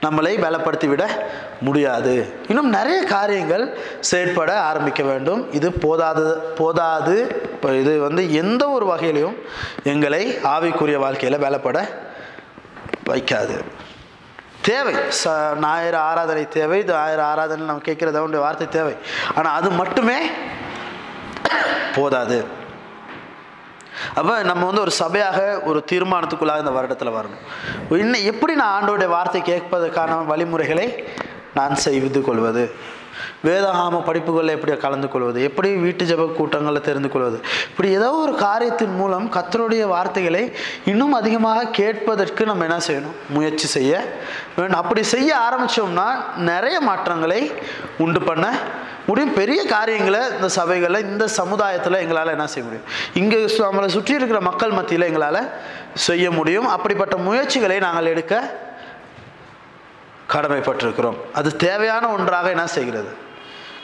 நம்மளை 0.05 0.31
பலப்படுத்தி 0.45 0.87
விட 0.87 1.03
முடியாது. 1.61 2.13
இன்னும் 2.47 2.69
நிறைய 2.69 3.03
காரியங்கள் 3.03 3.65
செயற்பட 3.99 4.61
ஆரம்பிக்க 4.69 5.03
வேண்டும். 5.03 5.41
இது 5.51 5.71
போதாது 5.85 6.25
போதாது. 6.61 7.17
இப்போ 7.53 7.75
இது 7.81 7.99
வந்து 7.99 8.33
எந்த 8.33 8.63
ஒரு 8.69 8.87
வகையிலையும் 8.93 9.37
எங்களை 9.83 10.23
ஆவிக்குரிய 10.55 10.99
வாழ்க்கையில் 11.05 11.43
பலப்பட 11.45 11.79
வைக்காது. 13.11 13.55
தேவை. 14.61 14.95
ச 15.23 15.29
ஞாயிறு 15.63 15.97
ஆராதனை 16.09 16.47
தேவை. 16.47 16.79
இது 16.79 16.93
ஞாயிறு 16.93 17.21
ஆராதனை 17.21 17.65
நம்ம 17.65 17.81
கேட்குறத 17.85 18.39
வார்த்தை 18.39 18.67
தேவை. 18.67 18.95
ஆனால் 19.35 19.55
அது 19.59 19.69
மட்டுமே 19.69 20.19
போதாது. 21.95 22.61
அப்போ 24.15 24.43
நம்ம 24.43 24.65
வந்து 24.65 24.81
ஒரு 24.81 24.93
சபையாக 24.99 25.63
ஒரு 25.63 25.83
தீர்மானத்துக்குள்ளாக 25.91 26.63
இந்த 26.63 26.73
வருடத்தில் 26.77 27.15
வரணும். 27.17 27.43
இன்னும் 27.89 28.27
எப்படி 28.31 28.55
நான் 28.55 28.75
ஆண்டோடைய 28.77 29.07
வார்த்தை 29.07 29.41
கேட்பதற்கான 29.41 30.25
வழிமுறைகளை 30.25 30.87
நான் 31.53 31.75
செய்து 31.75 32.21
கொள்வது? 32.21 32.75
வேதாகாம 33.45 34.01
படிப்புகளில் 34.09 34.55
எப்படி 34.55 34.77
கலந்து 34.85 35.07
கொள்வது 35.13 35.39
எப்படி 35.49 35.69
வீட்டு 35.85 36.03
ஜப 36.11 36.27
கூட்டங்களில் 36.39 36.85
தெரிந்து 36.89 37.09
கொள்வது 37.13 37.37
இப்படி 37.69 37.89
ஏதோ 37.99 38.09
ஒரு 38.23 38.35
காரியத்தின் 38.45 38.95
மூலம் 39.01 39.27
கத்தருடைய 39.37 39.83
வார்த்தைகளை 39.93 40.43
இன்னும் 40.91 41.17
அதிகமாக 41.21 41.67
கேட்பதற்கு 41.79 42.45
நம்ம 42.51 42.65
என்ன 42.69 42.79
செய்யணும்? 42.87 43.17
முயற்சி 43.35 43.67
செய்ய 43.75 43.91
வேண்டும். 44.55 44.81
அப்படி 44.81 45.03
செய்ய 45.15 45.29
ஆரம்பித்தோம்னா 45.47 46.07
நிறைய 46.51 46.77
மாற்றங்களை 46.89 47.41
உண்டு 48.05 48.21
பண்ண 48.21 48.45
முடியும். 49.07 49.33
பெரிய 49.39 49.61
காரியங்களை 49.75 50.19
இந்த 50.35 50.49
சபைகளில் 50.57 51.07
இந்த 51.11 51.25
சமுதாயத்தில் 51.39 52.01
எங்களால் 52.03 52.33
என்ன 52.35 52.45
செய்ய 52.53 52.63
முடியும்? 52.67 52.89
இங்கே 53.21 53.39
நம்மளை 53.67 53.89
சுற்றி 53.95 54.13
இருக்கிற 54.19 54.41
மக்கள் 54.49 54.77
மத்தியில் 54.77 55.09
எங்களால் 55.09 55.41
செய்ய 56.07 56.25
முடியும். 56.37 56.67
அப்படிப்பட்ட 56.75 57.15
முயற்சிகளை 57.27 57.77
நாங்கள் 57.87 58.11
எடுக்க 58.13 58.35
கடமைப்பட்டிருக்கிறோம். 60.33 61.17
அது 61.33 61.55
தேவையான 61.55 62.07
ஒன்றாக 62.07 62.49
என்ன 62.49 62.67
செய்கிறது? 62.67 63.21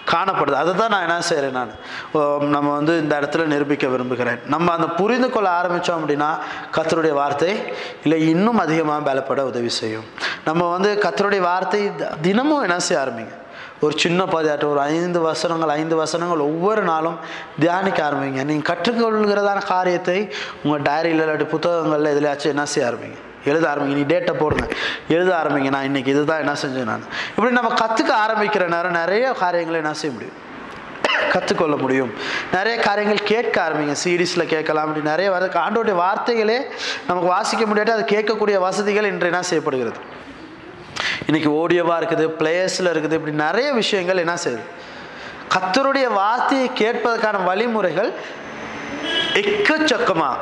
காணப்படுது. 0.05 0.51
அதை 0.51 0.75
தான் 0.75 0.89
நான் 0.89 1.01
என்ன 1.01 1.21
செய்கிறேன் 1.21 1.53
நான். 1.53 1.71
ஓ, 2.13 2.37
நம்ம 2.41 2.75
வந்து 2.75 2.99
இந்த 2.99 3.19
இடத்துல 3.19 3.45
நிரூபிக்க 3.45 3.87
விரும்புகிறேன். 3.87 4.39
நம்ம 4.45 4.71
அந்த 4.71 4.87
புரிந்து 4.87 5.29
கொள்ள 5.29 5.61
ஆரம்பித்தோம் 5.61 5.97
அப்படின்னா 5.97 6.37
கத்தருடைய 6.71 7.11
வார்த்தை 7.11 7.73
இல்லை 8.03 8.29
இன்னும் 8.29 8.57
அதிகமாக 8.57 9.13
பலப்பட 9.13 9.39
உதவி 9.39 9.69
செய்யும். 9.69 10.03
நம்ம 10.45 10.71
வந்து 10.71 10.99
கத்தருடைய 11.01 11.39
வார்த்தை 11.39 11.95
த- 11.95 12.11
தினமும் 12.21 12.61
என்ன 12.61 12.79
செய்ய 12.79 13.03
ஆரம்பிங்க. 13.03 13.33
ஒரு 13.81 13.93
சின்ன 13.97 14.25
பாதையாட்டம் 14.25 14.69
ஒரு 14.69 14.79
ஐந்து 14.79 15.19
வசனங்கள் 15.19 15.69
ஐந்து 15.69 15.95
வசனங்கள் 15.95 16.39
ஒவ்வொரு 16.39 16.81
நாளும் 16.81 17.17
தியானிக்க 17.59 18.09
ஆரம்பிங்க. 18.09 18.43
நீங்கள் 18.43 18.77
கற்றுக்கொள்கிறதான 18.77 19.65
காரியத்தை 19.65 20.33
உங்கள் 20.63 20.81
டைரியில் 20.81 21.19
இல்லாட்டி 21.19 21.45
புத்தகங்களில் 21.45 22.17
எதுலையாச்சும் 22.17 22.45
என்ன 22.45 22.65
செய்ய 22.65 22.89
ஆரம்பிங்க. 22.89 23.28
எழுத 23.45 23.75
ஆரம்பிங்க 23.75 23.97
நீ 23.99 24.01
டேட்டை 24.01 24.33
போடுங்க. 24.33 24.67
எழுத 25.07 25.43
ஆரம்பிங்க 25.43 25.69
நான் 25.69 25.83
இன்னைக்கு 25.83 26.11
இதுதான் 26.11 26.39
என்ன 26.39 26.53
செஞ்சேன் 26.61 26.89
நான். 26.93 27.03
இப்படி 27.35 27.53
நம்ம 27.53 27.73
கற்றுக்க 27.73 28.11
ஆரம்பிக்கிற 28.25 28.67
நேரம் 28.67 28.91
நிறைய 28.91 29.31
காரியங்களை 29.31 29.79
என்ன 29.81 29.93
செய்ய 29.93 30.15
முடியும்? 30.15 30.37
கற்றுக்கொள்ள 31.31 31.75
முடியும். 31.75 32.13
நிறைய 32.51 32.77
காரியங்கள் 32.77 33.23
கேட்க 33.23 33.55
ஆரம்பிங்க 33.65 33.95
சீரீஸில் 34.03 34.45
கேட்கலாம் 34.45 34.87
அப்படி 34.87 35.05
நிறைய 35.07 35.31
வர 35.31 35.45
ஆண்டோடைய 35.45 35.95
வார்த்தைகளே 35.95 36.67
நமக்கு 37.07 37.29
வாசிக்க 37.29 37.65
முடியாட்டி 37.65 37.89
அது 37.89 38.05
கேட்கக்கூடிய 38.15 38.59
வசதிகள் 38.59 39.05
இன்று 39.05 39.25
என்ன 39.25 39.41
செய்யப்படுகிறது? 39.41 39.99
இன்னைக்கு 41.25 41.49
ஓடியோவாக 41.51 41.99
இருக்குது 42.01 42.25
பிளேயர்ஸில் 42.39 42.91
இருக்குது 42.93 43.11
இப்படி 43.11 43.31
நிறைய 43.31 43.71
விஷயங்கள் 43.71 44.17
என்ன 44.17 44.35
செய்யுது? 44.45 44.63
கத்தருடைய 45.55 46.13
வார்த்தையை 46.13 46.69
கேட்பதற்கான 46.81 47.43
வழிமுறைகள் 47.43 48.13
எக்கச்சக்கமாக 49.33 50.37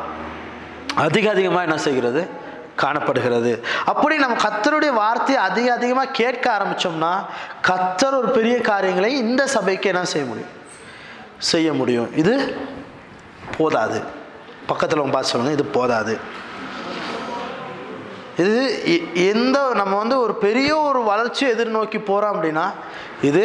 அதிக 0.95 1.29
அதிகமாக 1.29 1.63
என்ன 1.63 1.77
செய்கிறது? 1.77 2.45
காணப்படுகிறது. 2.83 3.51
அப்படி 3.91 4.15
நம்ம 4.23 4.37
கத்தருடைய 4.45 4.93
வார்த்தையை 5.01 5.43
அதிக 5.49 5.67
அதிகமாக 5.73 6.15
கேட்க 6.19 6.45
ஆரம்பித்தோம்னா 6.57 7.13
கத்தர் 7.69 8.17
ஒரு 8.21 8.29
பெரிய 8.37 8.57
காரியங்களை 8.71 9.11
இந்த 9.23 9.47
சபைக்கு 9.55 9.89
என்ன 9.93 10.05
செய்ய 10.13 10.25
முடியும்? 10.27 10.53
செய்ய 11.51 11.73
முடியும். 11.73 12.09
இது 12.23 12.33
போதாது. 13.57 13.99
பக்கத்தில் 14.65 14.99
உங்க 14.99 15.11
பார்த்து 15.11 15.31
சொல்லுங்கள் 15.31 15.57
இது 15.59 15.65
போதாது. 15.77 16.15
இது 18.43 18.63
எந்த 19.27 19.57
நம்ம 19.73 19.93
வந்து 19.97 20.15
ஒரு 20.19 20.33
பெரிய 20.45 20.71
ஒரு 20.87 20.99
வளர்ச்சியை 21.11 21.53
எதிர்நோக்கி 21.53 21.99
போகிறோம் 22.09 22.33
அப்படின்னா 22.33 22.65
இது 23.21 23.43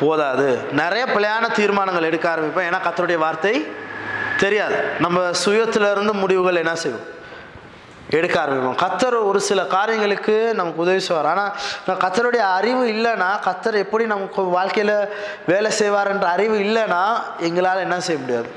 போதாது. 0.00 0.48
நிறைய 0.72 1.04
பிழையான 1.14 1.44
தீர்மானங்கள் 1.58 2.08
எடுக்க 2.10 2.26
ஆரம்பிப்போம். 2.34 2.68
ஏன்னா 2.68 2.80
கத்தருடைய 2.88 3.18
வார்த்தை 3.24 3.54
தெரியாது. 4.42 4.76
நம்ம 4.98 5.20
சுயத்திலிருந்து 5.44 6.12
முடிவுகள் 6.12 6.62
என்ன 6.64 6.74
செய்வோம் 6.82 7.06
எடுக்க 8.18 8.36
ஆரம்பிப்போம். 8.42 8.78
கத்தர் 8.84 9.16
ஒரு 9.30 9.40
சில 9.48 9.60
காரியங்களுக்கு 9.74 10.34
நமக்கு 10.60 10.82
உதவி 10.84 11.00
செய்வார். 11.06 11.30
ஆனால் 11.32 11.52
கத்தருடைய 12.04 12.44
அறிவு 12.58 12.82
இல்லைன்னா 12.94 13.28
கத்தர் 13.46 13.76
எப்படி 13.84 14.04
நமக்கு 14.14 14.42
வாழ்க்கையில் 14.56 14.96
வேலை 15.50 15.70
செய்வார்ன்ற 15.78 16.28
அறிவு 16.36 16.56
இல்லைன்னா 16.66 17.02
எங்களால் 17.48 17.84
என்ன 17.86 18.00
செய்ய 18.08 18.20
முடியாது. 18.22 18.50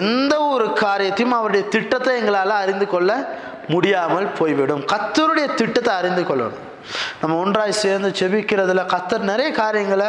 எந்த 0.00 0.34
ஒரு 0.54 0.66
காரியத்தையும் 0.84 1.36
அவருடைய 1.38 1.64
திட்டத்தை 1.74 2.14
எங்களால் 2.20 2.62
அறிந்து 2.62 2.86
கொள்ள 2.94 3.10
முடியாமல் 3.74 4.26
போய்விடும். 4.38 4.82
கத்தருடைய 4.94 5.46
திட்டத்தை 5.60 5.92
அறிந்து 6.00 6.22
கொள்ளணும். 6.22 6.64
நம்ம 7.20 7.38
ஒன்றாய் 7.44 7.80
சேர்ந்து 7.84 8.10
செபிக்கிறதுல 8.20 8.82
கத்தர் 8.94 9.30
நிறைய 9.30 9.48
காரியங்களை 9.62 10.06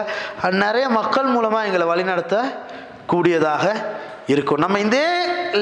நிறைய 0.66 0.86
மக்கள் 0.90 1.34
மூலமாக 1.36 1.68
எங்களை 1.70 1.88
வழிநடத்த 1.88 2.36
கூடியதாக 3.14 3.66
இருக்கும். 4.34 4.62
நம்ம 4.64 4.80
இந்த 4.80 4.98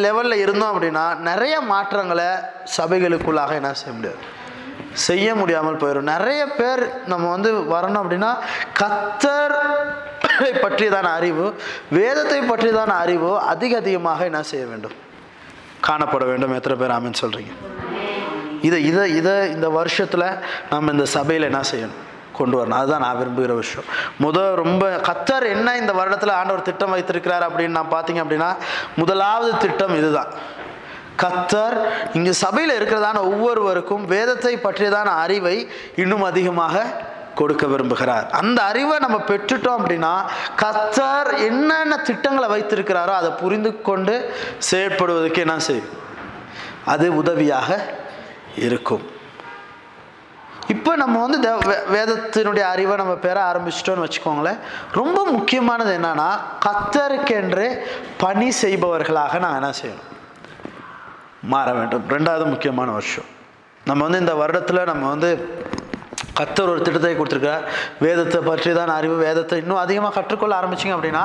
லெவலில் 0.05 0.43
இருந்தோம் 0.43 0.71
அப்படின்னா 0.73 1.05
நிறைய 1.29 1.55
மாற்றங்களை 1.71 2.29
சபைகளுக்குள்ளாக 2.77 3.53
என்ன 3.59 3.73
செய்ய 3.73 3.93
முடியாது. 3.97 4.21
செய்ய 5.05 5.27
முடியாமல் 5.35 5.79
போயிடும் 5.81 6.11
நிறைய 6.13 6.41
பேர் 6.59 6.83
நம்ம 7.05 7.25
வந்து 7.29 7.49
வரணும் 7.73 8.01
அப்படின்னா 8.03 8.31
கத்தர் 8.81 9.57
பற்றியதான 10.63 11.07
அறிவு 11.19 11.45
வேதத்தை 11.97 12.39
பற்றியதான 12.41 12.91
அறிவு 13.03 13.29
அதிக 13.53 13.77
அதிகமாக 13.77 14.25
என்ன 14.25 14.41
செய்ய 14.43 14.65
வேண்டும்? 14.65 14.95
காணப்பட 15.87 16.23
வேண்டும். 16.25 16.53
எத்தனை 16.53 16.77
பேர் 16.81 16.95
ஆமின்னு 16.97 17.21
சொல்கிறீங்க 17.23 17.53
இதை 18.67 18.79
இதை 18.85 19.03
இதை 19.15 19.35
இந்த 19.51 19.67
வருஷத்தில் 19.69 20.27
நம்ம 20.69 20.91
இந்த 20.91 21.05
சபையில் 21.05 21.49
என்ன 21.51 21.61
செய்யணும்? 21.71 22.01
கொண்டு 22.39 22.55
வரணும். 22.59 22.79
அதுதான் 22.79 23.05
நான் 23.05 23.19
விரும்புகிற 23.21 23.55
விஷயம். 23.55 23.89
முதல் 24.17 24.53
ரொம்ப 24.53 24.83
கத்தர் 25.09 25.47
என்ன 25.55 25.77
இந்த 25.77 25.93
வருடத்தில் 25.93 26.37
ஆண்டவர் 26.39 26.61
திட்டம் 26.61 26.89
வைத்திருக்கிறார் 26.89 27.45
அப்படின்னு 27.49 27.77
நான் 27.79 27.93
பார்த்தீங்க 27.95 28.21
அப்படின்னா 28.23 28.55
முதலாவது 28.95 29.57
திட்டம் 29.57 29.97
இதுதான். 29.97 30.31
கத்தர் 31.23 31.77
இங்கு 32.13 32.33
சபையில் 32.33 32.73
இருக்கிறதான 32.77 33.19
ஒவ்வொருவருக்கும் 33.19 34.05
வேதத்தை 34.05 34.57
பற்றியதான 34.57 35.09
அறிவை 35.25 35.69
இன்னும் 35.95 36.23
அதிகமாக 36.23 36.83
கொடுக்க 37.35 37.65
விரும்புகிறார். 37.65 38.29
அந்த 38.29 38.59
அறிவை 38.63 38.97
நம்ம 38.97 39.17
பெற்றுட்டோம் 39.27 39.77
அப்படின்னா 39.79 40.13
கத்தர் 40.61 41.29
என்னென்ன 41.45 41.97
திட்டங்களை 41.97 42.47
வைத்திருக்கிறாரோ 42.53 43.13
அதை 43.21 43.29
புரிந்து 43.41 43.81
கொண்டு 43.81 44.15
செயற்படுவதற்கு 44.71 45.43
என்ன 45.45 45.59
செய்யும்? 45.59 45.91
அது 46.85 47.15
உதவியாக 47.15 47.69
இருக்கும். 48.55 49.05
இப்போ 50.73 50.91
நம்ம 51.01 51.15
வந்து 51.25 51.37
வேதத்தினுடைய 51.95 52.65
அறிவை 52.73 52.95
நம்ம 53.01 53.13
பெற 53.25 53.37
ஆரம்பிச்சிட்டோம்னு 53.51 54.05
வச்சுக்கோங்களேன். 54.05 54.59
ரொம்ப 54.99 55.17
முக்கியமானது 55.35 55.91
என்னன்னா 55.99 56.29
கத்தருக்கென்று 56.65 57.67
பணி 58.23 58.49
செய்பவர்களாக 58.61 59.39
நான் 59.45 59.57
என்ன 59.59 59.71
செய்யணும்? 59.81 60.11
மாற 61.53 61.67
வேண்டும். 61.79 62.05
ரெண்டாவது 62.15 62.45
முக்கியமான 62.53 62.91
வருஷம். 62.97 63.27
நம்ம 63.89 64.03
வந்து 64.07 64.23
இந்த 64.23 64.33
வருடத்தில் 64.43 64.89
நம்ம 64.91 65.03
வந்து 65.13 65.31
கத்தர் 66.39 66.71
ஒரு 66.71 66.81
திட்டத்தை 66.85 67.11
கொடுத்துருக்கார் 67.17 67.63
வேதத்தை 68.05 68.39
பற்றி 68.47 68.71
தான் 68.77 68.91
அறிவு 68.95 69.15
வேதத்தை 69.25 69.57
இன்னும் 69.61 69.83
அதிகமாக 69.83 70.15
கற்றுக்கொள்ள 70.17 70.53
ஆரம்பிச்சிங்க 70.59 70.95
அப்படின்னா 70.97 71.23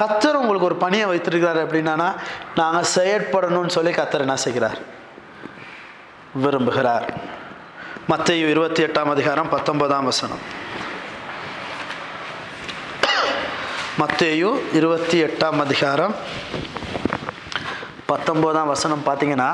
கத்தர் 0.00 0.40
உங்களுக்கு 0.42 0.68
ஒரு 0.70 0.76
பணியை 0.84 1.06
வைத்திருக்கிறார் 1.10 1.60
அப்படின்னா 1.64 2.08
நாங்கள் 2.60 2.90
செயற்படணும்னு 2.96 3.76
சொல்லி 3.78 3.92
கத்தர் 3.98 4.24
என்ன 4.26 4.36
செய்கிறார்? 4.46 4.78
விரும்புகிறார். 6.44 7.06
மத்தேயு 8.10 8.46
இருபத்தி 8.48 8.82
எட்டாம் 8.82 9.10
அதிகாரம் 9.10 9.48
பத்தொன்பதாம் 9.48 10.04
வசனம். 10.04 10.42
மத்தேயு 13.98 14.48
இருபத்தி 14.72 15.18
எட்டாம் 15.18 15.60
அதிகாரம் 15.60 16.14
பத்தொம்போதாம் 18.08 18.66
வசனம் 18.66 19.04
பார்த்தீங்கன்னா 19.06 19.50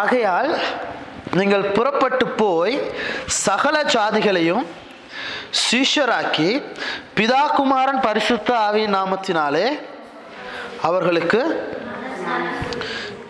ஆகையால் 0.00 0.50
நீங்கள் 1.32 1.72
புறப்பட்டு 1.72 2.26
போய் 2.40 2.74
சகல 3.44 3.76
ஜாதிகளையும் 3.94 4.64
சீஷராக்கி 5.62 6.50
பிதா 7.16 7.42
குமாரன் 7.56 8.00
பரிசுத்த 8.00 8.50
ஆவியின் 8.58 8.94
நாமத்தினாலே 8.94 9.66
அவர்களுக்கு 10.82 11.40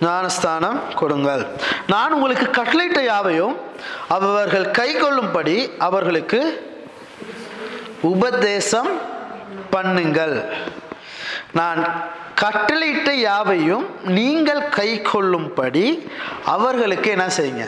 ஞானஸ்தானம் 0.07 0.79
கொடுங்கள். 1.01 1.43
நான் 1.93 2.15
உங்களுக்கு 2.17 2.47
கட்லைட்ட 2.59 3.01
யாவையும் 3.05 3.57
அவர்கள் 4.17 4.67
கை 4.79 4.91
கொள்ளும்படி 4.95 5.57
அவர்களுக்கு 5.89 6.41
உபதேசம் 8.13 8.91
பண்ணுங்கள். 9.75 10.37
நான் 11.59 11.81
கட்டளையிட்ட 12.43 13.11
யாவையும் 13.29 13.87
நீங்கள் 14.19 14.63
கை 14.79 14.91
கொள்ளும்படி 15.13 15.87
அவர்களுக்கு 16.55 17.09
என்ன 17.17 17.27
செய்யுங்க? 17.39 17.67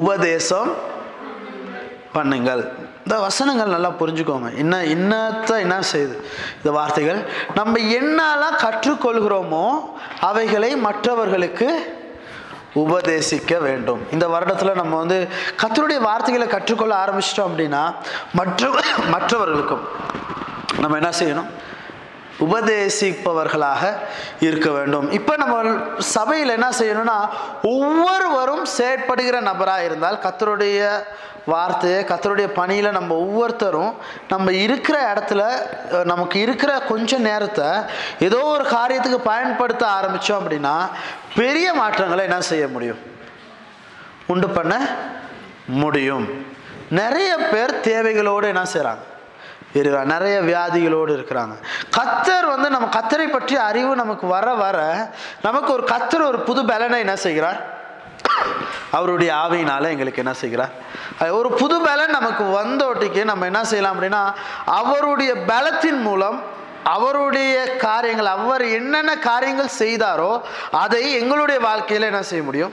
உபதேசம் 0.00 0.70
பண்ணுங்கள். 2.16 2.64
இந்த 3.04 3.16
வசனங்கள் 3.26 3.74
நல்லா 3.74 3.90
புரிஞ்சுக்கோங்க. 4.00 4.48
என்ன 4.62 4.74
என்னத்தை 4.96 5.56
என்ன 5.64 5.78
செய்யுது 5.92 6.16
இந்த 6.58 6.70
வார்த்தைகள் 6.76 7.20
நம்ம 7.58 7.80
என்னெல்லாம் 8.00 8.60
கற்றுக்கொள்கிறோமோ 8.66 9.66
அவைகளை 10.28 10.70
மற்றவர்களுக்கு 10.86 11.68
உபதேசிக்க 12.82 13.54
வேண்டும். 13.66 14.02
இந்த 14.14 14.26
வருடத்தில் 14.34 14.78
நம்ம 14.80 14.94
வந்து 15.02 15.18
கத்தருடைய 15.62 16.00
வார்த்தைகளை 16.08 16.46
கற்றுக்கொள்ள 16.54 16.94
ஆரம்பிச்சிட்டோம் 17.02 17.50
அப்படின்னா 17.50 17.82
மற்ற 18.38 18.70
மற்றவர்களுக்கும் 19.14 19.84
நம்ம 20.82 20.96
என்ன 21.00 21.10
செய்யணும்? 21.20 21.50
உபதேசிப்பவர்களாக 22.46 23.82
இருக்க 24.46 24.68
வேண்டும். 24.70 25.06
இப்போ 25.18 25.34
நம்ம 25.42 25.56
சபையில் 25.98 26.56
என்ன 26.58 26.68
செய்யணும்னா 26.78 27.18
ஒவ்வொருவரும் 27.74 28.64
செயற்படுகிற 28.78 29.40
நபராக 29.50 29.84
இருந்தால் 29.84 30.22
கத்தருடைய 30.26 30.80
வார்த்தையை 31.52 32.00
கத்தருடைய 32.08 32.48
பணியில் 32.58 32.96
நம்ம 32.96 33.14
ஒவ்வொருத்தரும் 33.24 33.92
நம்ம 34.32 34.52
இருக்கிற 34.64 34.96
இடத்துல 35.12 35.42
நமக்கு 36.10 36.36
இருக்கிற 36.40 36.72
கொஞ்சம் 36.90 37.26
நேரத்தை 37.28 37.68
ஏதோ 38.26 38.40
ஒரு 38.54 38.64
காரியத்துக்கு 38.76 39.20
பயன்படுத்த 39.30 39.84
ஆரம்பித்தோம் 39.98 40.40
அப்படின்னா 40.40 40.74
பெரிய 41.34 41.68
மாற்றங்களை 41.80 42.24
என்ன 42.28 42.40
செய்ய 42.50 42.66
முடியும்? 42.68 43.00
உண்டு 44.32 44.48
பண்ண 44.48 44.74
முடியும். 45.82 46.26
நிறைய 47.00 47.30
பேர் 47.52 47.80
தேவைகளோடு 47.88 48.46
என்ன 48.52 48.64
செய்கிறாங்க 48.74 49.04
இருக்கிறாங்க 49.74 50.08
நிறைய 50.14 50.36
வியாதிகளோடு 50.48 51.12
இருக்கிறாங்க. 51.18 51.54
கத்தர் 51.98 52.46
வந்து 52.54 52.68
நம்ம 52.70 52.88
கத்தரை 52.96 53.26
பற்றி 53.36 53.56
அறிவு 53.68 53.92
நமக்கு 54.02 54.26
வர 54.26 54.48
வர 54.54 54.78
நமக்கு 55.42 55.70
ஒரு 55.72 55.84
கத்தர் 55.92 56.28
ஒரு 56.30 56.40
புது 56.48 56.64
பலனை 56.70 56.98
என்ன 57.04 57.16
செய்கிறார்? 57.26 57.60
அவருடைய 58.90 59.30
ஆவியினால 59.44 59.88
எங்களுக்கு 59.94 60.22
என்ன 60.22 60.34
செய்கிறார்? 60.42 60.72
அது 61.20 61.30
ஒரு 61.36 61.50
புது 61.60 61.76
பலன் 61.80 62.16
நமக்கு 62.18 62.44
வந்தோட்டிக்கு 62.58 63.22
நம்ம 63.30 63.46
என்ன 63.50 63.64
செய்யலாம் 63.64 63.94
அப்படின்னா 63.94 64.22
அவருடைய 64.80 65.32
பலத்தின் 65.52 66.00
மூலம் 66.00 66.38
அவருடைய 66.94 67.76
காரியங்கள் 67.86 68.30
அவர் 68.36 68.64
என்னென்ன 68.78 69.12
காரியங்கள் 69.28 69.76
செய்தாரோ 69.78 70.30
அதை 70.84 71.02
எங்களுடைய 71.20 71.58
வாழ்க்கையில் 71.68 72.08
என்ன 72.10 72.22
செய்ய 72.30 72.44
முடியும்? 72.48 72.72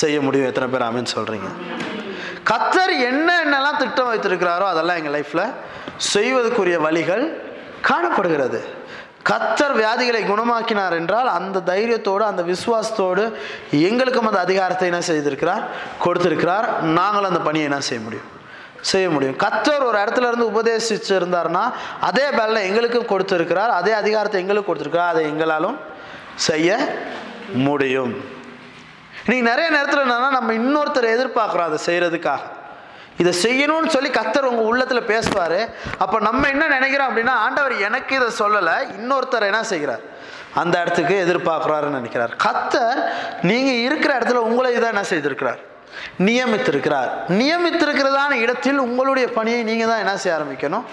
செய்ய 0.00 0.20
முடியும். 0.20 0.46
எத்தனை 0.46 0.68
பேர் 0.72 0.86
ஆமென்னு 0.88 1.14
சொல்றீங்க? 1.16 1.48
கத்தர் 2.50 2.92
என்ன 3.10 3.28
என்னெல்லாம் 3.44 3.78
திட்டம் 3.78 4.10
வைத்திருக்கிறாரோ 4.10 4.66
அதெல்லாம் 4.72 4.98
எங்கள் 5.00 5.14
லைஃப்பில் 5.16 5.52
செய்வதற்குரிய 5.96 6.78
வழிகள் 6.86 7.24
காணப்படுகிறது. 7.88 8.60
கத்தர் 9.30 9.74
வியாதிகளை 9.80 10.20
குணமாக்கினார் 10.26 10.92
என்றால் 10.92 11.28
அந்த 11.28 11.62
தைரியத்தோடு 11.70 12.24
அந்த 12.30 12.42
விசுவாசத்தோடு 12.42 13.24
எங்களுக்கும் 13.70 14.26
அந்த 14.26 14.40
அதிகாரத்தை 14.40 14.88
என்ன 14.88 15.00
செய்திருக்கிறார்? 15.00 15.62
கொடுத்திருக்கிறார். 16.04 16.82
நாங்களும் 16.82 17.30
அந்த 17.30 17.40
பணியை 17.40 17.66
என்ன 17.70 17.80
செய்ய 17.80 18.02
முடியும்? 18.02 18.28
செய்ய 18.80 19.10
முடியும். 19.10 19.36
கத்தர் 19.36 19.86
ஒரு 19.88 19.98
இடத்துல 19.98 20.28
இருந்து 20.30 20.50
உபதேசிச்சு 20.52 21.12
இருந்தாருன்னா 21.20 21.64
அதே 22.00 22.26
பேலில் 22.28 22.66
எங்களுக்கும் 22.68 23.10
கொடுத்திருக்கிறார். 23.12 23.70
அதே 23.70 23.92
அதிகாரத்தை 23.92 24.40
எங்களுக்கு 24.40 24.70
கொடுத்திருக்கிறார். 24.70 25.12
அதை 25.14 25.24
எங்களாலும் 25.32 25.76
செய்ய 26.34 26.78
முடியும். 27.52 28.34
இன்னைக்கு 29.26 29.46
நிறைய 29.50 29.68
நேரத்தில் 29.74 30.02
என்னன்னா 30.02 30.26
நம்ம 30.38 30.52
இன்னொருத்தரை 30.60 31.08
எதிர்பார்க்குறோம் 31.14 31.68
அதை 31.68 31.78
செய்கிறதுக்காக 31.86 32.42
இதை 33.20 33.30
செய்யணும்னு 33.44 33.88
சொல்லி 33.94 34.10
கத்தர் 34.16 34.48
உங்கள் 34.50 34.68
உள்ளத்தில் 34.70 35.08
பேசுவார். 35.10 35.60
அப்போ 36.02 36.16
நம்ம 36.26 36.42
என்ன 36.54 36.64
நினைக்கிறோம் 36.74 37.08
அப்படின்னா 37.10 37.34
ஆண்டவர் 37.44 37.74
எனக்கு 37.88 38.12
இதை 38.18 38.28
சொல்லலை 38.40 38.74
இன்னொருத்தர் 38.98 39.48
என்ன 39.50 39.62
செய்கிறார்? 39.72 40.02
அந்த 40.62 40.74
இடத்துக்கு 40.82 41.14
எதிர்பார்க்குறாருன்னு 41.24 41.98
நினைக்கிறார். 42.00 42.34
கத்தர் 42.44 43.00
நீங்கள் 43.50 43.82
இருக்கிற 43.86 44.12
இடத்துல 44.18 44.42
உங்களை 44.50 44.70
இதான் 44.76 44.94
என்ன 44.94 45.04
செய்திருக்கிறார்? 45.12 45.60
நியமித்திருக்கிறார். 46.28 47.10
நியமித்திருக்கிறதான 47.40 48.32
இடத்தில் 48.44 48.78
உங்களுடைய 48.86 49.26
பணியை 49.38 49.60
நீங்கள் 49.70 49.92
தான் 49.92 50.04
என்ன 50.04 50.16
செய்ய 50.22 50.38
ஆரம்பிக்கணும்? 50.38 50.86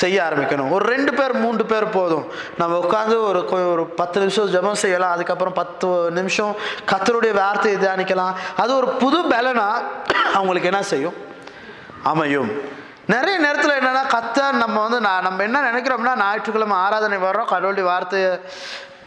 செய்ய 0.00 0.22
ஆரம்பிக்கணும். 0.28 0.70
ஒரு 0.70 0.84
ரெண்டு 0.86 1.14
பேர் 1.14 1.34
மூன்று 1.36 1.64
பேர் 1.66 1.88
போதும். 1.88 2.26
நம்ம 2.58 2.78
உட்காந்து 2.82 3.16
ஒரு 3.28 3.70
ஒரு 3.72 3.84
பத்து 3.86 4.18
நிமிஷம் 4.18 4.52
ஜெபம் 4.54 4.82
செய்யலாம். 4.82 5.10
அதுக்கப்புறம் 5.10 5.52
பத்து 5.52 5.88
நிமிஷம் 6.10 6.56
கத்தருடைய 6.92 7.32
வார்த்தையை 7.32 7.80
தியானிக்கலாம். 7.80 8.32
அது 8.56 8.76
ஒரு 8.76 8.88
புது 8.88 9.18
பலனா 9.22 9.68
அவங்களுக்கு 10.34 10.70
என்ன 10.70 10.82
செய்யும்? 10.82 11.14
அமையும். 12.02 12.50
நிறைய 13.06 13.38
நேரத்தில் 13.38 13.78
என்னென்னா 13.80 14.04
கத்த 14.08 14.52
நம்ம 14.52 14.82
வந்து 14.82 15.00
நான் 15.00 15.22
நம்ம 15.22 15.42
என்ன 15.42 15.58
நினைக்கிறோம்னா 15.70 16.16
ஞாயிற்றுக்கிழமை 16.16 16.76
ஆராதனை 16.76 17.18
வர்றோம் 17.18 17.50
கடவுளுடைய 17.52 17.88
வார்த்தையை 17.88 18.30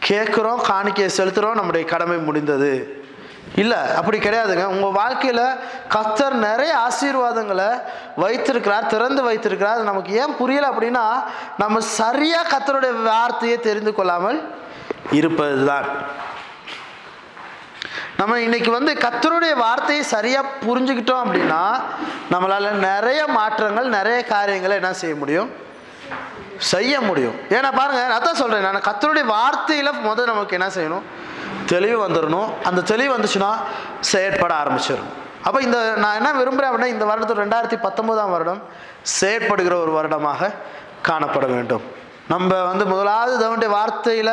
கேட்குறோம் 0.08 0.60
காணிக்கையை 0.68 1.08
செலுத்துகிறோம் 1.16 1.58
நம்முடைய 1.60 1.86
கடமை 1.86 2.16
முடிந்தது. 2.16 3.04
இல்லை 3.62 3.78
அப்படி 3.98 4.18
கிடையாதுங்க. 4.18 4.64
உங்கள் 4.74 4.96
வாழ்க்கையில் 5.00 5.44
கத்தர் 5.94 6.36
நிறைய 6.48 6.72
ஆசீர்வாதங்களை 6.86 7.68
வைத்திருக்கிறார் 8.22 8.86
திறந்து 8.86 9.22
வைத்திருக்கிறார். 9.28 9.82
நமக்கு 9.90 10.12
ஏன் 10.22 10.36
புரியலை 10.40 10.68
அப்படின்னா 10.72 11.04
நம்ம 11.62 11.80
சரியாக 11.80 12.50
கத்தருடைய 12.54 12.94
வார்த்தையை 13.10 13.58
தெரிந்து 13.68 13.94
கொள்ளாமல் 13.94 14.40
இருப்பது 15.18 15.64
தான் 15.72 15.86
நம்ம 18.20 18.34
இன்னைக்கு 18.40 18.70
வந்து 18.70 18.92
கத்தருடைய 19.04 19.54
வார்த்தையை 19.64 20.04
சரியாக 20.14 20.52
புரிஞ்சுக்கிட்டோம் 20.66 21.22
அப்படின்னா 21.24 21.62
நம்மளால் 22.32 22.68
நிறைய 22.88 23.26
மாற்றங்கள் 23.38 23.88
நிறைய 23.96 24.18
காரியங்களை 24.34 24.76
என்ன 24.80 24.92
செய்ய 25.02 25.14
முடியும்? 25.22 25.50
செய்ய 26.72 27.00
முடியும். 27.00 27.36
ஏன்னா 27.56 27.70
பாருங்கள் 27.78 28.06
நான் 28.06 28.18
அதான் 28.18 28.40
சொல்கிறேன் 28.42 28.66
நான் 28.68 28.86
கத்தருடைய 28.88 29.26
வார்த்தையில் 29.36 30.00
முதல் 30.08 30.30
நமக்கு 30.32 30.56
என்ன 30.58 30.68
செய்யணும்? 30.76 31.06
தெளிவு 31.66 31.98
வந்துடணும் 32.06 32.48
அந்த 32.64 32.80
தெளிவு 32.80 33.12
வந்துச்சுன்னா 33.16 33.50
செயற்பட 34.00 34.54
ஆரம்பிச்சிடும் 34.62 35.12
அப்போ 35.42 35.58
இந்த 35.60 35.78
நான் 35.96 36.14
என்ன 36.14 36.32
விரும்புகிறேன் 36.32 36.70
அப்படின்னா 36.70 36.92
இந்த 36.94 37.04
வருடத்தில் 37.04 37.42
ரெண்டாயிரத்தி 37.42 37.78
பத்தொம்போதாம் 37.86 38.30
வருடம் 38.30 38.62
செயற்படுகிற 39.02 39.74
ஒரு 39.80 39.90
வருடமாக 39.90 40.50
காணப்பட 41.08 41.46
வேண்டும். 41.46 41.84
நம்ம 42.28 42.62
வந்து 42.62 42.86
முதலாவது 42.86 43.34
தேவனுடைய 43.42 43.70
வார்த்தையில் 43.78 44.32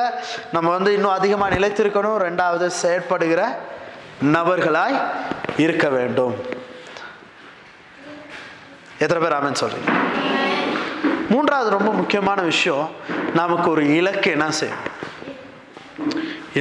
நம்ம 0.51 0.67
வந்து 0.69 0.93
இன்னும் 0.93 1.15
அதிகமாக 1.17 1.55
நிலைத்திருக்கணும். 1.55 2.17
ரெண்டாவது 2.27 2.67
செயற்படுகிற 2.81 3.41
நபர்களாய் 4.35 4.97
இருக்க 5.57 5.89
வேண்டும். 5.89 6.35
எத்தனை 9.03 9.21
பேர் 9.23 9.37
ஆமன் 9.37 9.61
சொல்கிறீங்க 9.61 9.91
மூன்றாவது 11.29 11.69
ரொம்ப 11.77 11.91
முக்கியமான 11.91 12.41
விஷயம் 12.41 12.89
நமக்கு 13.33 13.67
ஒரு 13.69 13.83
இலக்கு 13.95 14.31
என்ன 14.31 14.51
செய்யும்? 14.51 14.83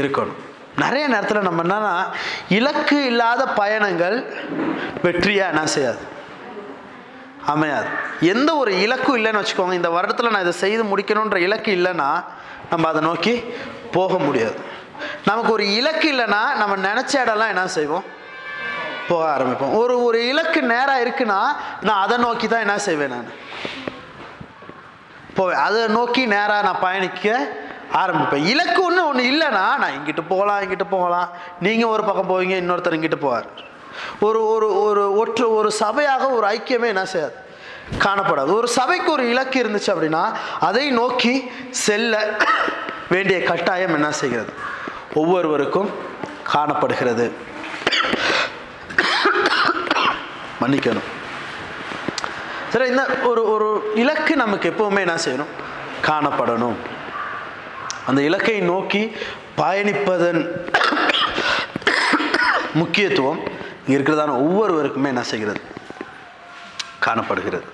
இருக்கணும். 0.00 0.40
நிறைய 0.82 1.04
நேரத்தில் 1.08 1.46
நம்ம 1.48 1.62
என்னன்னா 1.62 1.94
இலக்கு 2.48 2.98
இல்லாத 3.04 3.42
பயணங்கள் 3.60 4.16
வெற்றியாக 5.02 5.52
என்ன 5.54 5.66
செய்யாது? 5.66 6.02
அமையாது. 7.46 7.88
எந்த 8.20 8.50
ஒரு 8.54 8.72
இலக்கும் 8.80 9.16
இல்லைன்னு 9.16 9.42
வச்சுக்கோங்க 9.42 9.72
இந்த 9.72 9.90
வருடத்தில் 9.90 10.30
நான் 10.30 10.40
இதை 10.40 10.52
செய்து 10.52 10.82
முடிக்கணுன்ற 10.84 11.36
இலக்கு 11.36 11.70
இல்லைன்னா 11.76 12.10
நம்ம 12.70 12.88
அதை 12.88 13.00
நோக்கி 13.02 13.34
போக 13.92 14.18
முடியாது. 14.18 14.58
நமக்கு 15.26 15.52
ஒரு 15.52 15.74
இலக்கு 15.74 16.08
இல்லைன்னா 16.12 16.42
நம்ம 16.56 16.76
நினச்ச 16.88 17.14
இடம்லாம் 17.24 17.52
என்ன 17.54 17.66
செய்வோம்? 17.68 18.04
போக 19.08 19.22
ஆரம்பிப்போம். 19.34 19.74
ஒரு 19.76 19.94
ஒரு 20.04 20.18
இலக்கு 20.28 20.62
நேராக 20.62 21.02
இருக்குன்னா 21.04 21.40
நான் 21.80 22.02
அதை 22.02 22.16
நோக்கி 22.16 22.48
தான் 22.48 22.64
என்ன 22.66 22.78
செய்வேன் 22.78 23.08
நான்? 23.08 23.28
போவேன். 25.34 25.56
அதை 25.56 25.86
நோக்கி 25.86 26.26
நேராக 26.26 26.62
நான் 26.62 26.80
பயணிக்க 26.80 27.26
ஆரம்பிப்பேன். 27.92 28.46
இலக்கு 28.46 28.84
ஒன்று 28.84 29.06
ஒன்று 29.06 29.24
இல்லைன்னா 29.24 29.64
நான் 29.76 29.94
இங்கிட்டு 29.98 30.22
போகலாம் 30.28 30.60
இங்கிட்டு 30.60 30.86
போகலாம். 30.90 31.28
நீங்கள் 31.60 31.88
ஒரு 31.88 32.04
பக்கம் 32.04 32.30
போவீங்க 32.30 32.54
இன்னொருத்தர் 32.54 32.96
இங்கிட்டு 32.98 33.20
போவார். 33.20 33.48
ஒரு 34.20 34.46
ஒரு 34.46 34.82
ஒரு 34.82 35.02
ஒற்று 35.22 35.54
ஒரு 35.54 35.72
சபையாக 35.80 36.30
ஒரு 36.30 36.46
ஐக்கியமே 36.46 36.86
என்ன 36.86 37.04
செய்யாது? 37.04 37.34
காணப்படாது. 37.98 38.52
ஒரு 38.52 38.68
சபைக்கு 38.68 39.12
ஒரு 39.12 39.28
இலக்கு 39.28 39.62
இருந்துச்சு 39.62 39.90
அப்படின்னா 39.94 40.32
அதை 40.60 40.90
நோக்கி 40.90 41.50
செல்ல 41.70 42.36
வேண்டிய 43.08 43.42
கட்டாயம் 43.42 43.94
என்ன 43.94 44.12
செய்கிறது? 44.12 44.52
ஒவ்வொருவருக்கும் 45.14 45.90
காணப்படுகிறது. 46.44 47.32
மன்னிக்கணும். 50.60 51.08
சரி 52.68 52.86
இந்த 52.88 53.04
ஒரு 53.22 53.50
ஒரு 53.50 53.92
இலக்கு 53.94 54.36
நமக்கு 54.36 54.70
எப்பவுமே 54.70 54.98
என்ன 54.98 55.14
செய்யணும்? 55.24 55.52
காணப்படணும். 56.02 56.76
அந்த 58.06 58.22
இலக்கை 58.22 58.60
நோக்கி 58.60 59.16
பயணிப்பதன் 59.56 60.48
முக்கியத்துவம் 62.74 63.40
இங்கே 63.86 64.02
இருக்கிறதான 64.02 64.34
ஒவ்வொருவருக்குமே 64.46 65.06
என்ன 65.06 65.22
செய்கிறது? 65.22 65.60
காணப்படுகிறது. 66.98 67.64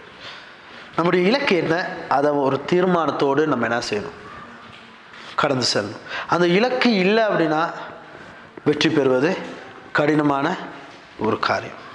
நம்முடைய 0.94 1.28
இலக்கு 1.28 1.56
என்ன? 1.56 1.88
அதை 2.08 2.30
ஒரு 2.30 2.64
தீர்மானத்தோடு 2.72 3.46
நம்ம 3.46 3.66
என்ன 3.66 3.80
செய்யணும்? 3.90 4.16
கடந்து 5.36 5.66
செல்லணும். 5.74 6.00
அந்த 6.28 6.46
இலக்கு 6.46 6.94
இல்லை 6.94 7.24
அப்படின்னா 7.24 7.70
வெற்றி 8.64 8.90
பெறுவது 8.90 9.36
கடினமான 9.92 10.56
ஒரு 11.18 11.38
காரியம். 11.38 11.86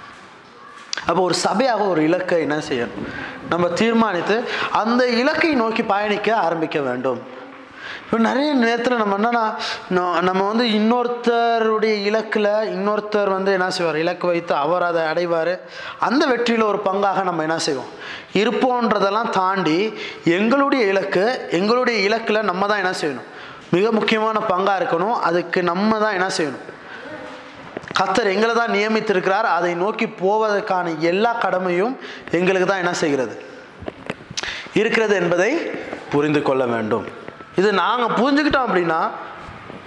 அப்போ 1.06 1.22
ஒரு 1.22 1.34
சபையாக 1.44 1.88
ஒரு 1.88 2.02
இலக்கை 2.02 2.40
என்ன 2.40 2.56
செய்யணும்? 2.68 3.08
நம்ம 3.48 3.68
தீர்மானித்து 3.68 4.48
அந்த 4.72 5.08
இலக்கை 5.08 5.54
நோக்கி 5.54 5.82
பயணிக்க 5.82 6.36
ஆரம்பிக்க 6.36 6.80
வேண்டும். 6.80 7.42
இப்போ 8.14 8.26
நிறைய 8.26 8.50
நேரத்தில் 8.64 9.00
நம்ம 9.00 9.14
என்னன்னா 9.18 9.44
நம்ம 10.26 10.40
வந்து 10.50 10.64
இன்னொருத்தருடைய 10.76 11.94
இலக்கில் 12.08 12.48
இன்னொருத்தர் 12.74 13.30
வந்து 13.34 13.50
என்ன 13.56 13.66
செய்வார்? 13.76 13.98
இலக்கு 14.02 14.26
வைத்து 14.30 14.54
அவர் 14.64 14.84
அதை 14.88 15.02
அடைவார். 15.12 15.50
அந்த 16.08 16.22
வெற்றியில் 16.32 16.64
ஒரு 16.68 16.78
பங்காக 16.84 17.22
நம்ம 17.28 17.42
என்ன 17.46 17.56
செய்வோம்? 17.66 17.88
இருப்போன்றதெல்லாம் 18.40 19.30
தாண்டி 19.38 19.78
எங்களுடைய 20.36 20.84
இலக்கு 20.92 21.24
எங்களுடைய 21.58 21.96
இலக்கில் 22.08 22.40
நம்ம 22.50 22.68
தான் 22.72 22.82
என்ன 22.84 22.92
செய்யணும்? 23.00 23.26
மிக 23.74 23.90
முக்கியமான 23.98 24.44
பங்காக 24.52 24.76
இருக்கணும். 24.82 25.16
அதுக்கு 25.30 25.62
நம்ம 25.70 25.98
தான் 26.04 26.16
என்ன 26.18 26.28
செய்யணும்? 26.38 26.64
கத்தர் 28.00 28.32
எங்களை 28.34 28.54
தான் 28.60 28.74
நியமித்திருக்கிறார். 28.76 29.50
அதை 29.56 29.74
நோக்கி 29.82 30.08
போவதற்கான 30.22 30.94
எல்லா 31.12 31.34
கடமையும் 31.46 31.96
எங்களுக்கு 32.40 32.70
தான் 32.72 32.84
என்ன 32.84 32.94
செய்கிறது? 33.02 33.36
இருக்கிறது 34.82 35.16
என்பதை 35.24 35.52
புரிந்து 36.14 36.42
கொள்ள 36.50 36.64
வேண்டும். 36.76 37.06
இது 37.56 37.72
நாங்கள் 37.72 38.16
புரிஞ்சுக்கிட்டோம் 38.18 38.66
அப்படின்னா 38.68 39.00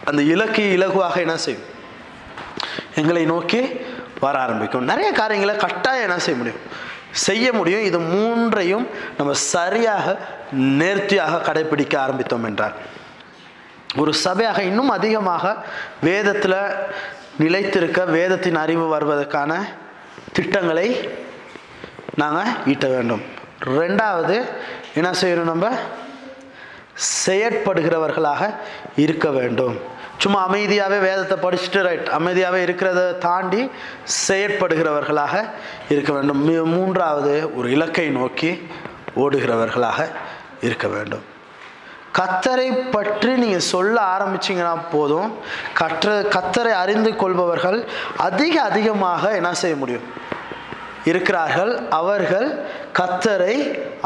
அந்த 0.05 0.21
இலக்கு 0.21 0.63
இலகுவாக 0.77 1.15
என்ன 1.15 1.37
செய்யும்? 1.37 1.65
எங்களை 2.95 3.25
நோக்கி 3.25 3.61
வர 4.19 4.39
ஆரம்பிக்கும். 4.39 4.83
நிறைய 4.83 5.11
காரியங்களை 5.11 5.55
கட்டாயம் 5.55 6.01
என்ன 6.01 6.19
செய்ய 6.19 6.37
முடியும்? 6.37 6.61
செய்ய 7.11 7.53
முடியும். 7.53 7.81
இது 7.81 7.99
மூன்றையும் 7.99 8.87
நம்ம 9.17 9.33
சரியாக 9.33 10.17
நேர்த்தியாக 10.51 11.53
கடைபிடிக்க 11.53 11.97
ஆரம்பித்தோம் 11.97 12.43
என்றார். 12.43 12.75
ஒரு 13.95 14.13
சபையாக 14.23 14.59
இன்னும் 14.59 14.89
அதிகமாக 14.89 15.55
வேதத்தில் 16.01 16.59
நிலைத்திருக்க 17.37 18.05
வேதத்தின் 18.05 18.55
அறிவு 18.55 18.85
வருவதற்கான 18.87 19.51
திட்டங்களை 20.33 21.09
நாங்கள் 22.15 22.53
ஈட்ட 22.65 22.87
வேண்டும். 22.87 23.21
ரெண்டாவது 23.65 24.35
என்ன 24.93 25.09
செய்யணும் 25.21 25.51
நம்ம? 25.53 25.69
செயற்படுகிறவர்களாக 27.25 28.53
இருக்க 28.95 29.29
வேண்டும். 29.29 29.79
சும்மா 30.17 30.49
அமைதியாகவே 30.49 30.99
வேதத்தை 30.99 31.37
படிச்சுட்டு 31.37 31.81
ரைட் 31.81 32.07
அமைதியாகவே 32.07 32.63
இருக்கிறத 32.65 33.17
தாண்டி 33.17 33.71
செயற்படுகிறவர்களாக 34.27 35.49
இருக்க 35.89 36.13
வேண்டும். 36.13 36.49
மீ- 36.49 36.75
மூன்றாவது 36.75 37.55
ஒரு 37.55 37.71
இலக்கை 37.71 38.09
நோக்கி 38.09 38.67
ஓடுகிறவர்களாக 39.15 40.09
இருக்க 40.61 40.87
வேண்டும். 40.87 41.23
கத்தரை 42.19 42.91
பற்றி 42.91 43.35
நீங்கள் 43.35 43.59
சொல்ல 43.59 44.01
ஆரம்பிச்சீங்கன்னா 44.01 44.79
போதும். 44.91 45.37
கற்ற 45.73 46.21
கத்தரை 46.21 46.71
அறிந்து 46.71 47.15
கொள்பவர்கள் 47.15 47.85
அதிக 48.17 48.61
அதிகமாக 48.61 49.35
என்ன 49.35 49.53
செய்ய 49.53 49.75
முடியும்? 49.75 50.25
இருக்கிறார்கள் 51.09 51.71
அவர்கள் 51.99 52.47
கத்தரை 52.99 53.55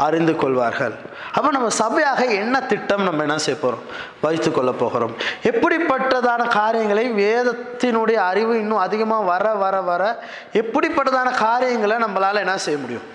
அறிந்து 0.04 0.34
கொள்வார்கள். 0.42 0.94
அப்போ 1.36 1.48
நம்ம 1.56 1.68
சபையாக 1.82 2.20
என்ன 2.40 2.56
திட்டம் 2.70 3.04
நம்ம 3.08 3.22
என்ன 3.26 3.36
செய்ய 3.44 3.56
போகிறோம் 3.60 3.84
வைத்து 4.24 4.50
கொள்ள 4.52 4.70
போகிறோம். 4.82 5.14
எப்படிப்பட்டதான 5.50 6.42
காரியங்களை 6.58 7.04
வேதத்தினுடைய 7.22 8.18
அறிவு 8.30 8.52
இன்னும் 8.62 8.84
அதிகமாக 8.86 9.28
வர 9.32 9.54
வர 9.62 9.76
வர 9.90 10.02
எப்படிப்பட்டதான 10.60 11.30
காரியங்களை 11.46 11.96
நம்மளால் 12.04 12.42
என்ன 12.44 12.56
செய்ய 12.66 12.78
முடியும்? 12.84 13.06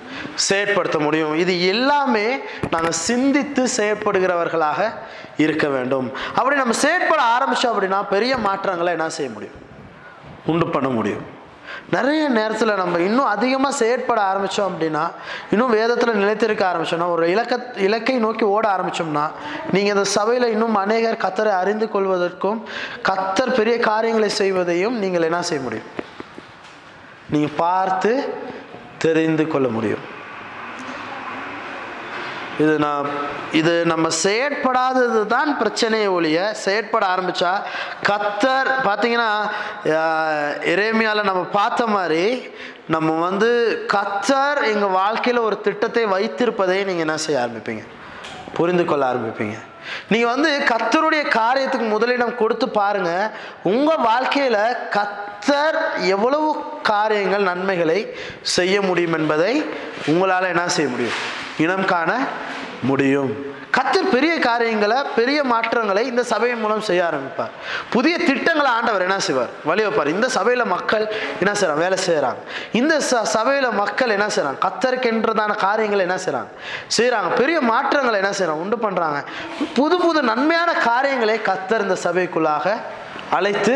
செயற்படுத்த 0.49 0.97
முடியும். 1.05 1.33
இது 1.43 1.53
எல்லாமே 1.73 2.27
நாங்கள் 2.73 2.99
சிந்தித்து 3.07 3.63
செயற்படுகிறவர்களாக 3.77 4.81
இருக்க 5.45 5.65
வேண்டும். 5.75 6.07
அப்படி 6.35 6.55
நம்ம 6.63 6.77
செயற்பட 6.85 7.21
ஆரம்பித்தோம் 7.35 7.73
அப்படின்னா 7.73 8.01
பெரிய 8.15 8.33
மாற்றங்களை 8.47 8.93
என்ன 8.97 9.09
செய்ய 9.17 9.31
முடியும்? 9.37 9.57
உண்டு 10.51 10.67
பண்ண 10.75 10.89
முடியும். 10.99 11.25
நிறைய 11.89 12.29
நேரத்தில் 12.29 12.75
நம்ம 12.75 12.99
இன்னும் 12.99 13.25
அதிகமாக 13.25 13.75
செயற்பட 13.75 14.21
ஆரம்பித்தோம் 14.21 14.69
அப்படின்னா 14.71 15.11
இன்னும் 15.51 15.69
வேதத்தில் 15.69 16.13
நிலைத்திருக்க 16.13 16.65
ஆரம்பித்தோம்னா 16.71 17.09
ஒரு 17.09 17.29
இலக்க 17.29 17.59
இலக்கை 17.75 18.15
நோக்கி 18.19 18.43
ஓட 18.43 18.77
ஆரம்பித்தோம்னா 18.77 19.25
நீங்கள் 19.71 19.95
இந்த 19.95 20.03
சபையில் 20.03 20.49
இன்னும் 20.49 20.75
அநேகர் 20.75 21.23
கத்தரை 21.25 21.53
அறிந்து 21.61 21.89
கொள்வதற்கும் 21.93 22.59
கத்தர் 23.03 23.53
பெரிய 23.53 23.77
காரியங்களை 23.77 24.29
செய்வதையும் 24.29 24.97
நீங்கள் 24.97 25.21
என்ன 25.21 25.41
செய்ய 25.41 25.63
முடியும்? 25.63 25.89
நீங்கள் 27.29 27.57
பார்த்து 27.57 28.11
தெரிந்து 28.97 29.47
கொள்ள 29.47 29.67
முடியும். 29.67 30.03
இது 32.63 32.73
நான் 32.79 33.07
இது 33.51 33.73
நம்ம 33.85 34.07
செயற்படாதது 34.23 35.19
தான் 35.27 35.49
பிரச்சனையை 35.57 36.07
ஒழிய 36.07 36.37
செயற்பட 36.63 37.03
ஆரம்பித்தா 37.15 37.51
கத்தர் 38.09 38.69
பார்த்தீங்கன்னா 38.87 39.29
இறைமையால் 40.73 41.29
நம்ம 41.29 41.43
பார்த்த 41.59 41.87
மாதிரி 41.87 42.23
நம்ம 42.95 43.15
வந்து 43.19 43.49
கத்தர் 43.93 44.61
எங்கள் 44.73 44.95
வாழ்க்கையில் 45.01 45.45
ஒரு 45.47 45.57
திட்டத்தை 45.61 46.03
வைத்திருப்பதை 46.15 46.77
நீங்கள் 46.89 47.05
என்ன 47.07 47.17
செய்ய 47.17 47.43
ஆரம்பிப்பீங்க? 47.45 47.83
புரிந்து 48.53 48.83
கொள்ள 48.85 49.03
ஆரம்பிப்பீங்க. 49.11 49.57
நீங்கள் 50.11 50.31
வந்து 50.33 50.49
கத்தருடைய 50.71 51.23
காரியத்துக்கு 51.39 51.87
முதலிடம் 51.95 52.35
கொடுத்து 52.35 52.67
பாருங்க 52.69 53.11
உங்கள் 53.63 54.05
வாழ்க்கையில் 54.09 54.61
கத்தர் 54.95 55.77
எவ்வளவு 56.15 56.47
காரியங்கள் 56.91 57.49
நன்மைகளை 57.51 57.99
செய்ய 58.57 58.75
முடியும் 58.81 59.17
என்பதை 59.19 59.53
உங்களால் 60.11 60.51
என்ன 60.53 60.67
செய்ய 60.77 60.89
முடியும்? 60.89 61.19
இனம் 61.65 61.85
காண 61.85 62.11
முடியும். 62.89 63.31
கத்தர் 63.77 64.11
பெரிய 64.13 64.33
காரியங்களை 64.39 64.97
பெரிய 65.17 65.39
மாற்றங்களை 65.51 66.03
இந்த 66.11 66.23
சபையின் 66.31 66.61
மூலம் 66.63 66.83
செய்ய 66.87 67.01
ஆரம்பிப்பார். 67.09 67.51
புதிய 67.93 68.17
திட்டங்களை 68.17 68.69
ஆண்டவர் 68.77 69.05
என்ன 69.07 69.17
செய்வார்? 69.19 69.51
வழி 69.69 69.83
வைப்பார். 69.85 70.09
இந்த 70.15 70.27
சபையில் 70.37 70.65
மக்கள் 70.65 71.05
என்ன 71.41 71.51
செய்கிறாங்க 71.59 71.81
வேலை 71.85 71.97
செய்கிறாங்க 72.07 72.39
இந்த 72.79 72.93
ச 73.09 73.21
சபையில் 73.35 73.69
மக்கள் 73.81 74.15
என்ன 74.17 74.27
செய்கிறாங்க 74.35 74.59
கத்தருக்கென்றதான 74.65 75.55
காரியங்களை 75.65 76.03
என்ன 76.07 76.17
செய்கிறாங்க 76.25 76.49
செய்கிறாங்க 76.97 77.29
பெரிய 77.41 77.57
மாற்றங்களை 77.61 78.19
என்ன 78.23 78.33
செய்கிறாங்க 78.39 78.65
உண்டு 78.65 78.79
பண்ணுறாங்க 78.85 79.21
புது 79.77 79.97
புது 80.05 80.21
நன்மையான 80.31 80.73
காரியங்களை 80.73 81.37
கத்தர் 81.49 81.85
இந்த 81.87 81.97
சபைக்குள்ளாக 82.05 82.75
அழைத்து 83.37 83.75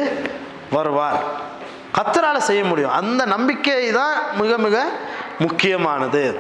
வருவார். 0.76 1.20
கத்தரால் 1.98 2.48
செய்ய 2.50 2.64
முடியும். 2.64 2.92
அந்த 3.00 3.26
நம்பிக்கை 3.26 3.92
தான் 3.92 4.16
மிக 4.42 4.58
மிக 4.58 4.78
முக்கியமானது. 5.40 6.40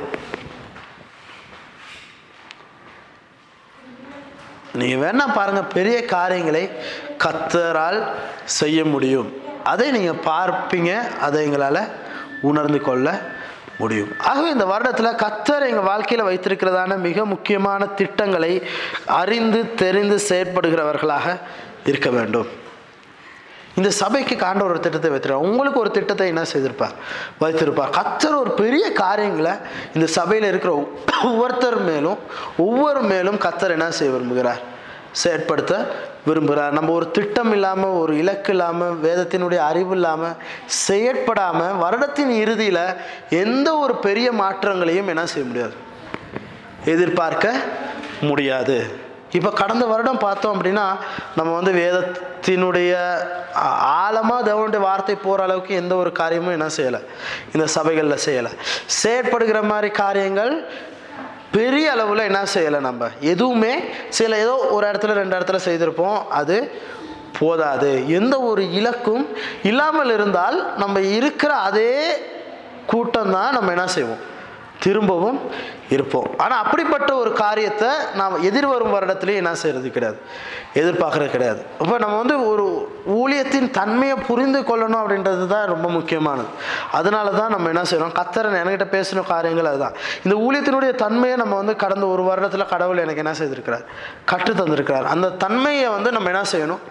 நீங்கள் 4.79 5.01
வேணா 5.03 5.25
பாருங்கள் 5.33 5.71
பெரிய 5.73 5.97
காரியங்களை 6.05 6.69
கத்தரால் 7.23 7.99
செய்ய 8.59 8.85
முடியும். 8.85 9.29
அதை 9.63 9.87
நீங்கள் 9.91 10.23
பார்ப்பீங்க 10.25 10.91
அதை 11.25 11.43
எங்களால் 11.45 11.83
உணர்ந்து 12.49 12.79
கொள்ள 12.81 13.07
முடியும். 13.77 14.11
ஆகவே 14.29 14.49
இந்த 14.49 14.65
வருடத்தில் 14.65 15.19
கத்தர் 15.23 15.67
எங்கள் 15.67 15.89
வாழ்க்கையில் 15.91 16.27
வைத்திருக்கிறதான 16.27 16.97
மிக 17.07 17.25
முக்கியமான 17.25 17.85
திட்டங்களை 17.85 18.53
அறிந்து 19.21 19.61
தெரிந்து 19.83 20.17
செயற்படுகிறவர்களாக 20.29 21.37
இருக்க 21.91 22.09
வேண்டும். 22.09 22.49
இந்த 23.79 23.89
சபைக்கு 24.01 24.35
காண்ட 24.35 24.61
ஒரு 24.69 24.79
திட்டத்தை 24.85 25.09
வைத்திருப்பார். 25.11 25.45
உங்களுக்கு 25.47 25.79
ஒரு 25.83 25.91
திட்டத்தை 25.91 26.27
என்ன 26.27 26.43
செய்திருப்பார்? 26.53 26.95
வைத்திருப்பார். 27.41 27.91
கத்தர் 27.99 28.39
ஒரு 28.43 28.51
பெரிய 28.63 28.85
காரியங்களை 29.03 29.53
இந்த 29.95 30.07
சபையில் 30.17 30.47
இருக்கிற 30.51 30.73
ஒவ்வொருத்தர் 31.27 31.79
மேலும் 31.89 32.19
ஒவ்வொரு 32.65 33.01
மேலும் 33.11 33.39
கத்தர் 33.45 33.75
என்ன 33.77 33.89
செய்ய 33.99 34.13
விரும்புகிறார்? 34.15 34.61
செயற்படுத்த 35.21 35.73
விரும்புகிறார். 36.27 36.73
நம்ம 36.77 36.91
ஒரு 36.91 37.07
திட்டம் 37.11 37.51
இல்லாமல் 37.51 37.95
ஒரு 38.01 38.13
இலக்கு 38.21 38.51
இல்லாமல் 38.55 38.97
வேதத்தினுடைய 39.05 39.61
அறிவு 39.69 39.93
இல்லாமல் 39.97 40.35
செயற்படாமல் 40.87 41.77
வருடத்தின் 41.83 42.33
இறுதியில் 42.43 42.83
எந்த 43.43 43.69
ஒரு 43.83 43.95
பெரிய 44.07 44.27
மாற்றங்களையும் 44.41 45.11
என்ன 45.13 45.25
செய்ய 45.33 45.45
முடியாது? 45.47 45.75
எதிர்பார்க்க 46.93 47.55
முடியாது. 48.29 48.77
இப்போ 49.37 49.49
கடந்த 49.49 49.85
வருடம் 49.85 50.23
பார்த்தோம் 50.25 50.53
அப்படின்னா 50.55 50.85
நம்ம 51.35 51.51
வந்து 51.57 51.71
வேதத்தினுடைய 51.81 52.91
ஆழமாக 54.03 54.39
தேவனுடைய 54.49 54.81
வார்த்தை 54.89 55.15
போகிற 55.15 55.43
அளவுக்கு 55.43 55.73
எந்த 55.81 55.95
ஒரு 55.95 56.11
காரியமும் 56.11 56.55
என்ன 56.57 56.67
செய்யலை. 56.77 57.01
இந்த 57.53 57.65
சபைகளில் 57.77 58.23
செய்யலை. 58.27 58.51
செயற்படுகிற 59.01 59.61
மாதிரி 59.71 59.89
காரியங்கள் 60.03 60.53
பெரிய 61.51 61.91
அளவில் 61.91 62.27
என்ன 62.29 62.41
செய்யலை 62.53 62.79
நம்ம. 62.79 63.09
எதுவுமே 63.33 63.73
சில 64.09 64.37
ஏதோ 64.37 64.55
ஒரு 64.75 64.83
இடத்துல 64.91 65.15
ரெண்டு 65.21 65.37
இடத்துல 65.37 65.59
செய்திருப்போம். 65.67 66.19
அது 66.39 66.57
போதாது. 67.39 67.91
எந்த 68.19 68.35
ஒரு 68.49 68.63
இலக்கும் 68.79 69.25
இல்லாமல் 69.69 70.13
இருந்தால் 70.17 70.57
நம்ம 70.77 70.99
இருக்கிற 70.99 71.53
அதே 71.69 71.93
கூட்டம் 72.91 73.31
தான் 73.31 73.53
நம்ம 73.53 73.71
என்ன 73.71 73.87
செய்வோம்? 73.87 74.21
திரும்பவும் 74.83 75.39
இருப்போம். 75.95 76.27
ஆனால் 76.43 76.61
அப்படிப்பட்ட 76.63 77.09
ஒரு 77.21 77.31
காரியத்தை 77.41 77.89
நாம் 78.19 78.35
எதிர்வரும் 78.49 78.93
வருடத்துலேயும் 78.95 79.41
என்ன 79.41 79.51
செய்கிறது 79.61 79.89
கிடையாது. 79.95 80.17
எதிர்பார்க்கறது 80.81 81.29
கிடையாது. 81.35 81.61
அப்போ 81.81 81.95
நம்ம 82.03 82.15
வந்து 82.21 82.35
ஒரு 82.51 82.65
ஊழியத்தின் 83.19 83.67
தன்மையை 83.79 84.15
புரிந்து 84.29 84.59
கொள்ளணும் 84.69 85.01
அப்படின்றது 85.01 85.45
தான் 85.53 85.65
ரொம்ப 85.73 85.87
முக்கியமானது. 85.97 86.49
அதனால 86.99 87.27
தான் 87.39 87.53
நம்ம 87.55 87.69
என்ன 87.73 87.83
செய்கிறோம் 87.91 88.15
கத்தரன் 88.19 88.57
என்கிட்ட 88.61 88.87
பேசின 88.95 89.25
காரியங்கள் 89.33 89.71
அதுதான். 89.71 89.97
இந்த 90.25 90.37
ஊழியத்தினுடைய 90.45 90.93
தன்மையை 91.03 91.37
நம்ம 91.43 91.55
வந்து 91.61 91.75
கடந்த 91.83 92.07
ஒரு 92.13 92.25
வருடத்தில் 92.29 92.71
கடவுள் 92.73 93.03
எனக்கு 93.05 93.23
என்ன 93.25 93.35
செய்திருக்கிறார்? 93.41 93.85
கற்று 94.33 94.55
தந்திருக்கிறார் 94.61 95.11
அந்த 95.15 95.33
தன்மையை 95.45 95.89
வந்து 95.97 96.11
நம்ம 96.17 96.29
என்ன 96.35 96.45
செய்யணும்? 96.55 96.83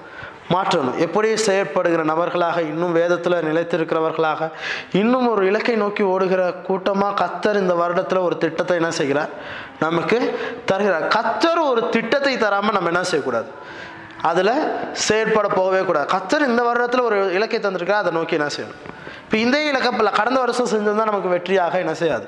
மாற்றணும். 0.55 0.97
எப்படி 1.07 1.29
செயற்படுகிற 1.47 2.03
நபர்களாக 2.13 2.59
இன்னும் 2.73 2.95
வேதத்தில் 3.01 3.37
நிலைத்திருக்கிறவர்களாக 3.49 4.51
இன்னும் 5.01 5.29
ஒரு 5.33 5.43
இலக்கை 5.51 5.77
நோக்கி 5.83 6.03
ஓடுகிற 6.13 6.43
கூட்டமாக 6.69 7.19
கத்தர் 7.23 7.61
இந்த 7.63 7.75
வருடத்தில் 7.83 8.27
ஒரு 8.29 8.39
திட்டத்தை 8.45 8.77
என்ன 8.77 8.91
செய்கிறார்? 9.01 9.33
நமக்கு 9.85 10.19
தருகிறார். 10.71 11.07
கத்தர் 11.17 11.63
ஒரு 11.73 11.83
திட்டத்தை 11.97 12.35
தராமல் 12.39 12.77
நம்ம 12.79 12.93
என்ன 12.95 13.05
செய்யக்கூடாது? 13.13 13.51
அதில் 14.31 14.55
செயற்பட 15.07 15.49
போகவே 15.59 15.83
கூடாது. 15.85 16.09
கத்தர் 16.15 16.49
இந்த 16.51 16.63
வருடத்தில் 16.69 17.07
ஒரு 17.09 17.19
இலக்கை 17.37 17.61
தந்திருக்கா 17.61 17.99
அதை 18.03 18.13
நோக்கி 18.13 18.37
என்ன 18.39 18.49
செய்யணும்? 18.57 18.81
இப்போ 19.25 19.37
இந்த 19.37 19.57
இலக்கப்பல 19.71 20.11
கடந்த 20.21 20.39
வருஷம் 20.45 20.71
செஞ்சிருந்தால் 20.73 21.11
நமக்கு 21.13 21.35
வெற்றியாக 21.37 21.79
என்ன 21.85 21.95
செய்யாது? 21.95 22.27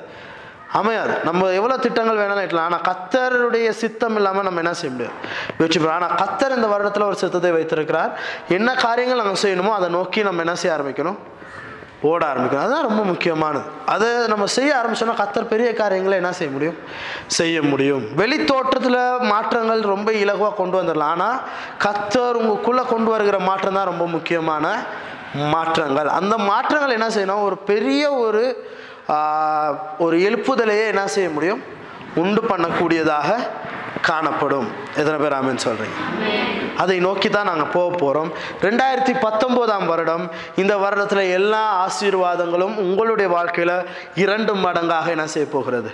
அமையாது. 0.79 1.13
நம்ம 1.27 1.49
எவ்வளோ 1.57 1.75
திட்டங்கள் 1.85 2.19
வேணாலும் 2.21 2.45
இட்டலாம் 2.45 2.69
ஆனால் 2.69 2.85
கத்தருடைய 2.89 3.67
சித்தம் 3.81 4.15
இல்லாமல் 4.19 4.47
நம்ம 4.47 4.61
என்ன 4.63 4.73
செய்ய 4.79 4.91
முடியாது? 4.95 5.15
வெற்றி 5.59 5.79
ஆனால் 5.97 6.15
கத்தர் 6.21 6.57
இந்த 6.57 6.69
வருடத்தில் 6.73 7.09
ஒரு 7.09 7.19
சித்தத்தை 7.21 7.51
வைத்திருக்கிறார். 7.57 8.11
என்ன 8.57 8.69
காரியங்கள் 8.85 9.21
நம்ம 9.23 9.43
செய்யணுமோ 9.45 9.73
அதை 9.79 9.89
நோக்கி 9.99 10.21
நம்ம 10.29 10.43
என்ன 10.45 10.55
செய்ய 10.61 10.77
ஆரம்பிக்கணும்? 10.77 11.19
ஓட 12.09 12.21
ஆரம்பிக்கணும். 12.29 12.63
அதுதான் 12.63 12.87
ரொம்ப 12.87 13.01
முக்கியமானது. 13.09 13.67
அதை 13.93 14.07
நம்ம 14.31 14.45
செய்ய 14.55 14.71
ஆரம்பிச்சோன்னா 14.79 15.15
கத்தர் 15.21 15.51
பெரிய 15.51 15.69
காரியங்களை 15.81 16.15
என்ன 16.21 16.31
செய்ய 16.39 16.51
முடியும்? 16.55 16.77
செய்ய 17.37 17.57
முடியும். 17.71 18.03
வெளி 18.21 18.37
தோற்றத்தில் 18.51 18.99
மாற்றங்கள் 19.33 19.81
ரொம்ப 19.93 20.11
இலகுவாக 20.23 20.55
கொண்டு 20.61 20.75
வந்துடலாம். 20.79 21.13
ஆனால் 21.17 21.37
கத்தர் 21.85 22.39
உங்களுக்குள்ளே 22.41 22.85
கொண்டு 22.93 23.09
வருகிற 23.13 23.39
மாற்றம் 23.49 23.77
தான் 23.79 23.89
ரொம்ப 23.91 24.07
முக்கியமான 24.15 24.75
மாற்றங்கள். 25.55 26.09
அந்த 26.19 26.35
மாற்றங்கள் 26.51 26.97
என்ன 26.97 27.07
செய்யணும்? 27.17 27.45
ஒரு 27.49 27.57
பெரிய 27.71 28.03
ஒரு 28.25 28.43
ஒரு 30.05 30.17
எழுப்புதலையே 30.27 30.85
என்ன 30.93 31.07
செய்ய 31.07 31.29
முடியும்? 31.29 31.61
உண்டு 32.15 32.41
பண்ணக்கூடியதாக 32.49 33.29
காணப்படும். 34.01 34.67
எத்தனை 34.99 35.17
பேர் 35.19 35.35
ஆமென்னு 35.39 35.65
சொல்கிறீங்க 35.65 35.97
அதை 36.81 36.99
நோக்கி 36.99 37.29
தான் 37.29 37.49
நாங்கள் 37.49 37.71
போக 37.75 37.95
போகிறோம் 37.97 38.31
ரெண்டாயிரத்தி 38.61 39.13
பத்தொம்போதாம் 39.25 39.85
வருடம் 39.85 40.31
இந்த 40.55 40.73
வருடத்தில் 40.77 41.31
எல்லா 41.37 41.63
ஆசீர்வாதங்களும் 41.85 42.75
உங்களுடைய 42.85 43.29
வாழ்க்கையில் 43.29 43.75
இரண்டு 44.23 44.55
மடங்காக 44.55 45.09
என்ன 45.09 45.27
செய்ய 45.27 45.47
போகிறது? 45.49 45.91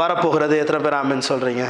வரப்போகிறது. 0.00 0.54
எத்தனை 0.62 0.80
பேர் 0.84 0.98
ஆமின்னு 1.00 1.28
சொல்கிறீங்க 1.30 1.64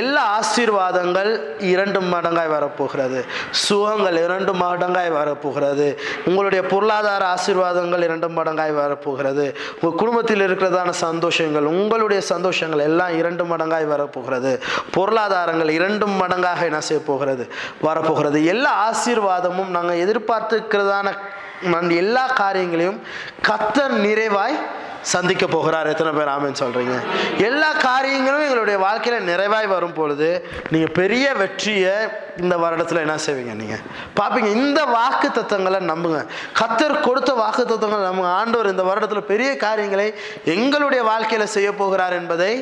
எல்லா 0.00 0.22
ஆசீர்வாதங்கள் 0.38 1.30
இரண்டு 1.72 2.00
மடங்காய் 2.12 2.50
வரப்போகிறது. 2.56 3.20
சுகங்கள் 3.64 4.18
இரண்டு 4.26 4.52
மடங்காய் 4.62 5.10
வரப்போகிறது. 5.18 5.86
உங்களுடைய 6.24 6.62
பொருளாதார 6.72 7.22
ஆசீர்வாதங்கள் 7.34 8.04
இரண்டு 8.08 8.28
மடங்காய் 8.38 8.74
வரப்போகிறது. 8.82 9.46
உங்கள் 9.80 9.98
குடும்பத்தில் 10.02 10.44
இருக்கிறதான 10.48 10.92
சந்தோஷங்கள் 11.06 11.66
உங்களுடைய 11.74 12.20
சந்தோஷங்கள் 12.32 12.84
எல்லாம் 12.88 13.14
இரண்டு 13.20 13.44
மடங்காய் 13.52 13.86
வரப்போகிறது. 13.94 14.52
பொருளாதாரங்கள் 14.96 15.72
இரண்டு 15.78 16.06
மடங்காக 16.20 16.62
என்ன 16.70 16.80
செய்ய 16.88 17.00
போகிறது? 17.10 17.46
வரப்போகிறது. 17.86 18.38
எல்லா 18.54 18.72
ஆசீர்வாதமும் 18.88 19.74
நாங்கள் 19.76 20.02
எதிர்பார்த்துக்கிறதான 20.04 21.06
எல்லா 22.02 22.24
காரியங்களையும் 22.40 22.98
கத்தர் 23.48 23.94
நிறைவாய் 24.06 24.56
சந்திக்க 25.12 25.44
போகிறார். 25.46 25.88
எத்தனை 25.92 26.12
பேர் 26.18 26.30
ஆமேன்னு 26.34 26.60
சொல்கிறீங்க 26.62 26.94
எல்லா 27.48 27.68
காரியங்களும் 27.88 28.44
எங்களுடைய 28.46 28.78
வாழ்க்கையில் 28.84 29.26
நிறைவாய் 29.30 29.68
வரும் 29.74 29.94
பொழுது 29.98 30.28
நீங்கள் 30.72 30.94
பெரிய 31.00 31.26
வெற்றியை 31.40 31.94
இந்த 32.42 32.56
வருடத்தில் 32.64 33.02
என்ன 33.04 33.16
செய்வீங்க 33.26 33.54
நீங்கள் 33.60 33.82
பார்ப்பீங்க 34.18 34.50
இந்த 34.62 34.80
வாக்கு 34.96 35.28
தத்துவங்களை 35.30 35.80
நம்புங்க. 35.92 36.20
கத்தர் 36.60 36.94
கொடுத்த 37.06 37.30
வாக்கு 37.42 37.62
தத்துவங்களை 37.64 38.04
நம்புங்க. 38.08 38.32
ஆண்டவர் 38.40 38.72
இந்த 38.74 38.84
வருடத்தில் 38.90 39.30
பெரிய 39.32 39.50
காரியங்களை 39.56 40.08
எங்களுடைய 40.56 41.02
வாழ்க்கையில் 41.10 41.52
செய்ய 41.56 41.70
போகிறார் 41.82 42.16
என்பதை 42.20 42.52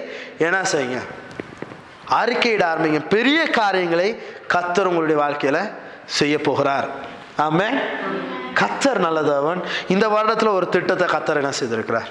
என்ன 0.46 0.60
செய்யுங்க? 0.74 1.00
அறிக்கையிட 2.20 2.64
ஆரம்பிங்க 2.72 3.00
பெரிய 3.16 3.40
காரியங்களை 3.60 4.08
கத்தர் 4.54 4.90
உங்களுடைய 4.90 5.18
வாழ்க்கையில் 5.24 5.62
செய்ய 6.18 6.34
போகிறார். 6.48 6.88
ஆமே 7.46 7.68
கத்தர் 8.60 9.00
நல்லதவன். 9.06 9.60
இந்த 9.94 10.06
வருடத்தில் 10.08 10.56
ஒரு 10.58 10.68
திட்டத்தை 10.74 11.06
கத்தர் 11.14 11.40
என்ன 11.40 11.50
செய்திருக்கிறார்? 11.58 12.06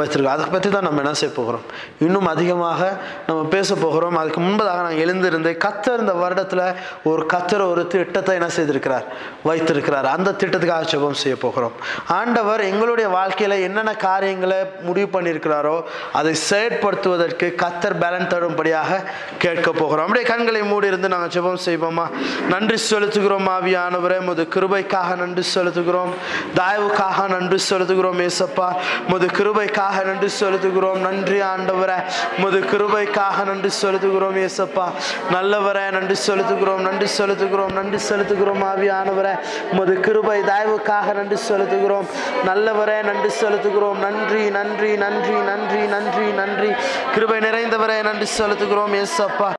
வைத்திருக்கோம் 0.00 0.36
அதை 0.36 0.46
பற்றி 0.54 0.70
தான் 0.76 0.86
நம்ம 0.88 1.02
என்ன 1.04 1.12
செய்ய 1.20 1.32
போகிறோம்? 1.38 1.64
இன்னும் 2.06 2.28
அதிகமாக 2.34 2.80
நம்ம 3.28 3.40
பேச 3.54 3.74
போகிறோம். 3.84 4.16
அதுக்கு 4.22 4.40
முன்பதாக 4.46 4.80
நான் 4.86 5.00
எழுந்திருந்து 5.04 5.52
கத்தர் 5.64 6.02
இந்த 6.04 6.14
வருடத்தில் 6.22 6.64
ஒரு 7.10 7.22
கத்தர் 7.32 7.64
ஒரு 7.72 7.82
திட்டத்தை 7.94 8.34
என்ன 8.38 8.48
செய்திருக்கிறார்? 8.56 9.06
வைத்திருக்கிறார். 9.48 10.06
அந்த 10.16 10.34
திட்டத்துக்காக 10.40 10.86
ஜெபம் 10.92 11.18
செய்ய 11.22 11.36
போகிறோம். 11.44 11.74
ஆண்டவர் 12.18 12.62
எங்களுடைய 12.70 13.08
வாழ்க்கையில் 13.16 13.56
என்னென்ன 13.66 13.92
காரியங்களை 14.06 14.60
முடிவு 14.88 15.08
பண்ணியிருக்கிறாரோ 15.14 15.76
அதை 16.20 16.34
செயற்படுத்துவதற்கு 16.50 17.46
கத்தர் 17.62 17.98
பேலன் 18.02 18.30
தரும்படியாக 18.32 19.00
கேட்க 19.44 19.68
போகிறோம். 19.80 20.04
அப்படியே 20.06 20.26
கண்களை 20.32 20.62
மூடி 20.70 20.86
இருந்து 20.92 21.08
நாங்கள் 21.14 21.32
ஜெபம் 21.36 21.60
செய்வோமா 21.66 22.06
நன்றி 22.52 22.78
செலுத்துகிறோம் 22.90 23.48
ஆவியானவரே. 23.56 24.18
முது 24.28 24.42
கிருபைக்காக 24.54 25.16
நன்றி 25.22 25.44
செலுத்துகிறோம். 25.54 26.12
தாய்வுக்காக 26.60 27.26
நன்றி 27.34 27.58
செலுத்துகிறோம் 27.70 28.20
ஏசப்பா. 28.28 28.68
முது 29.12 29.26
கிருபைக்காக 29.38 29.87
கிருபைக்காக 29.88 30.04
நன்றி 30.04 30.28
செலுத்துகிறோம். 30.40 30.96
நன்றி 30.96 31.40
ஆண்டவரே. 31.40 32.02
முது 32.38 32.58
கிருபைக்காக 32.60 33.44
நன்றி 33.44 33.70
செலுத்துகிறோம் 33.82 34.48
ஏசப்பா 34.48 34.86
நல்லவரே 35.32 35.90
நன்றி 35.90 36.14
செலுத்துகிறோம் 36.26 36.80
நன்றி 36.80 37.06
செலுத்துகிறோம் 37.18 37.72
நன்றி 37.72 37.98
செலுத்துகிறோம் 38.08 38.62
ஆவியானவரே. 38.72 39.38
முது 39.72 40.00
கிருபை 40.00 40.40
தயவுக்காக 40.40 41.14
நன்றி 41.14 41.36
செலுத்துகிறோம். 41.48 42.06
நல்லவரே 42.46 43.02
நன்றி 43.02 43.30
செலுத்துகிறோம். 43.40 43.96
நன்றி 43.96 44.50
நன்றி 44.50 44.96
நன்றி 44.96 45.34
நன்றி 45.50 45.86
நன்றி 45.86 46.26
நன்றி. 46.32 46.70
கிருபை 47.14 47.38
நிறைந்தவரே 47.38 48.02
நன்றி 48.02 48.26
செலுத்துகிறோம் 48.38 48.94
ஏசப்பா 49.02 49.46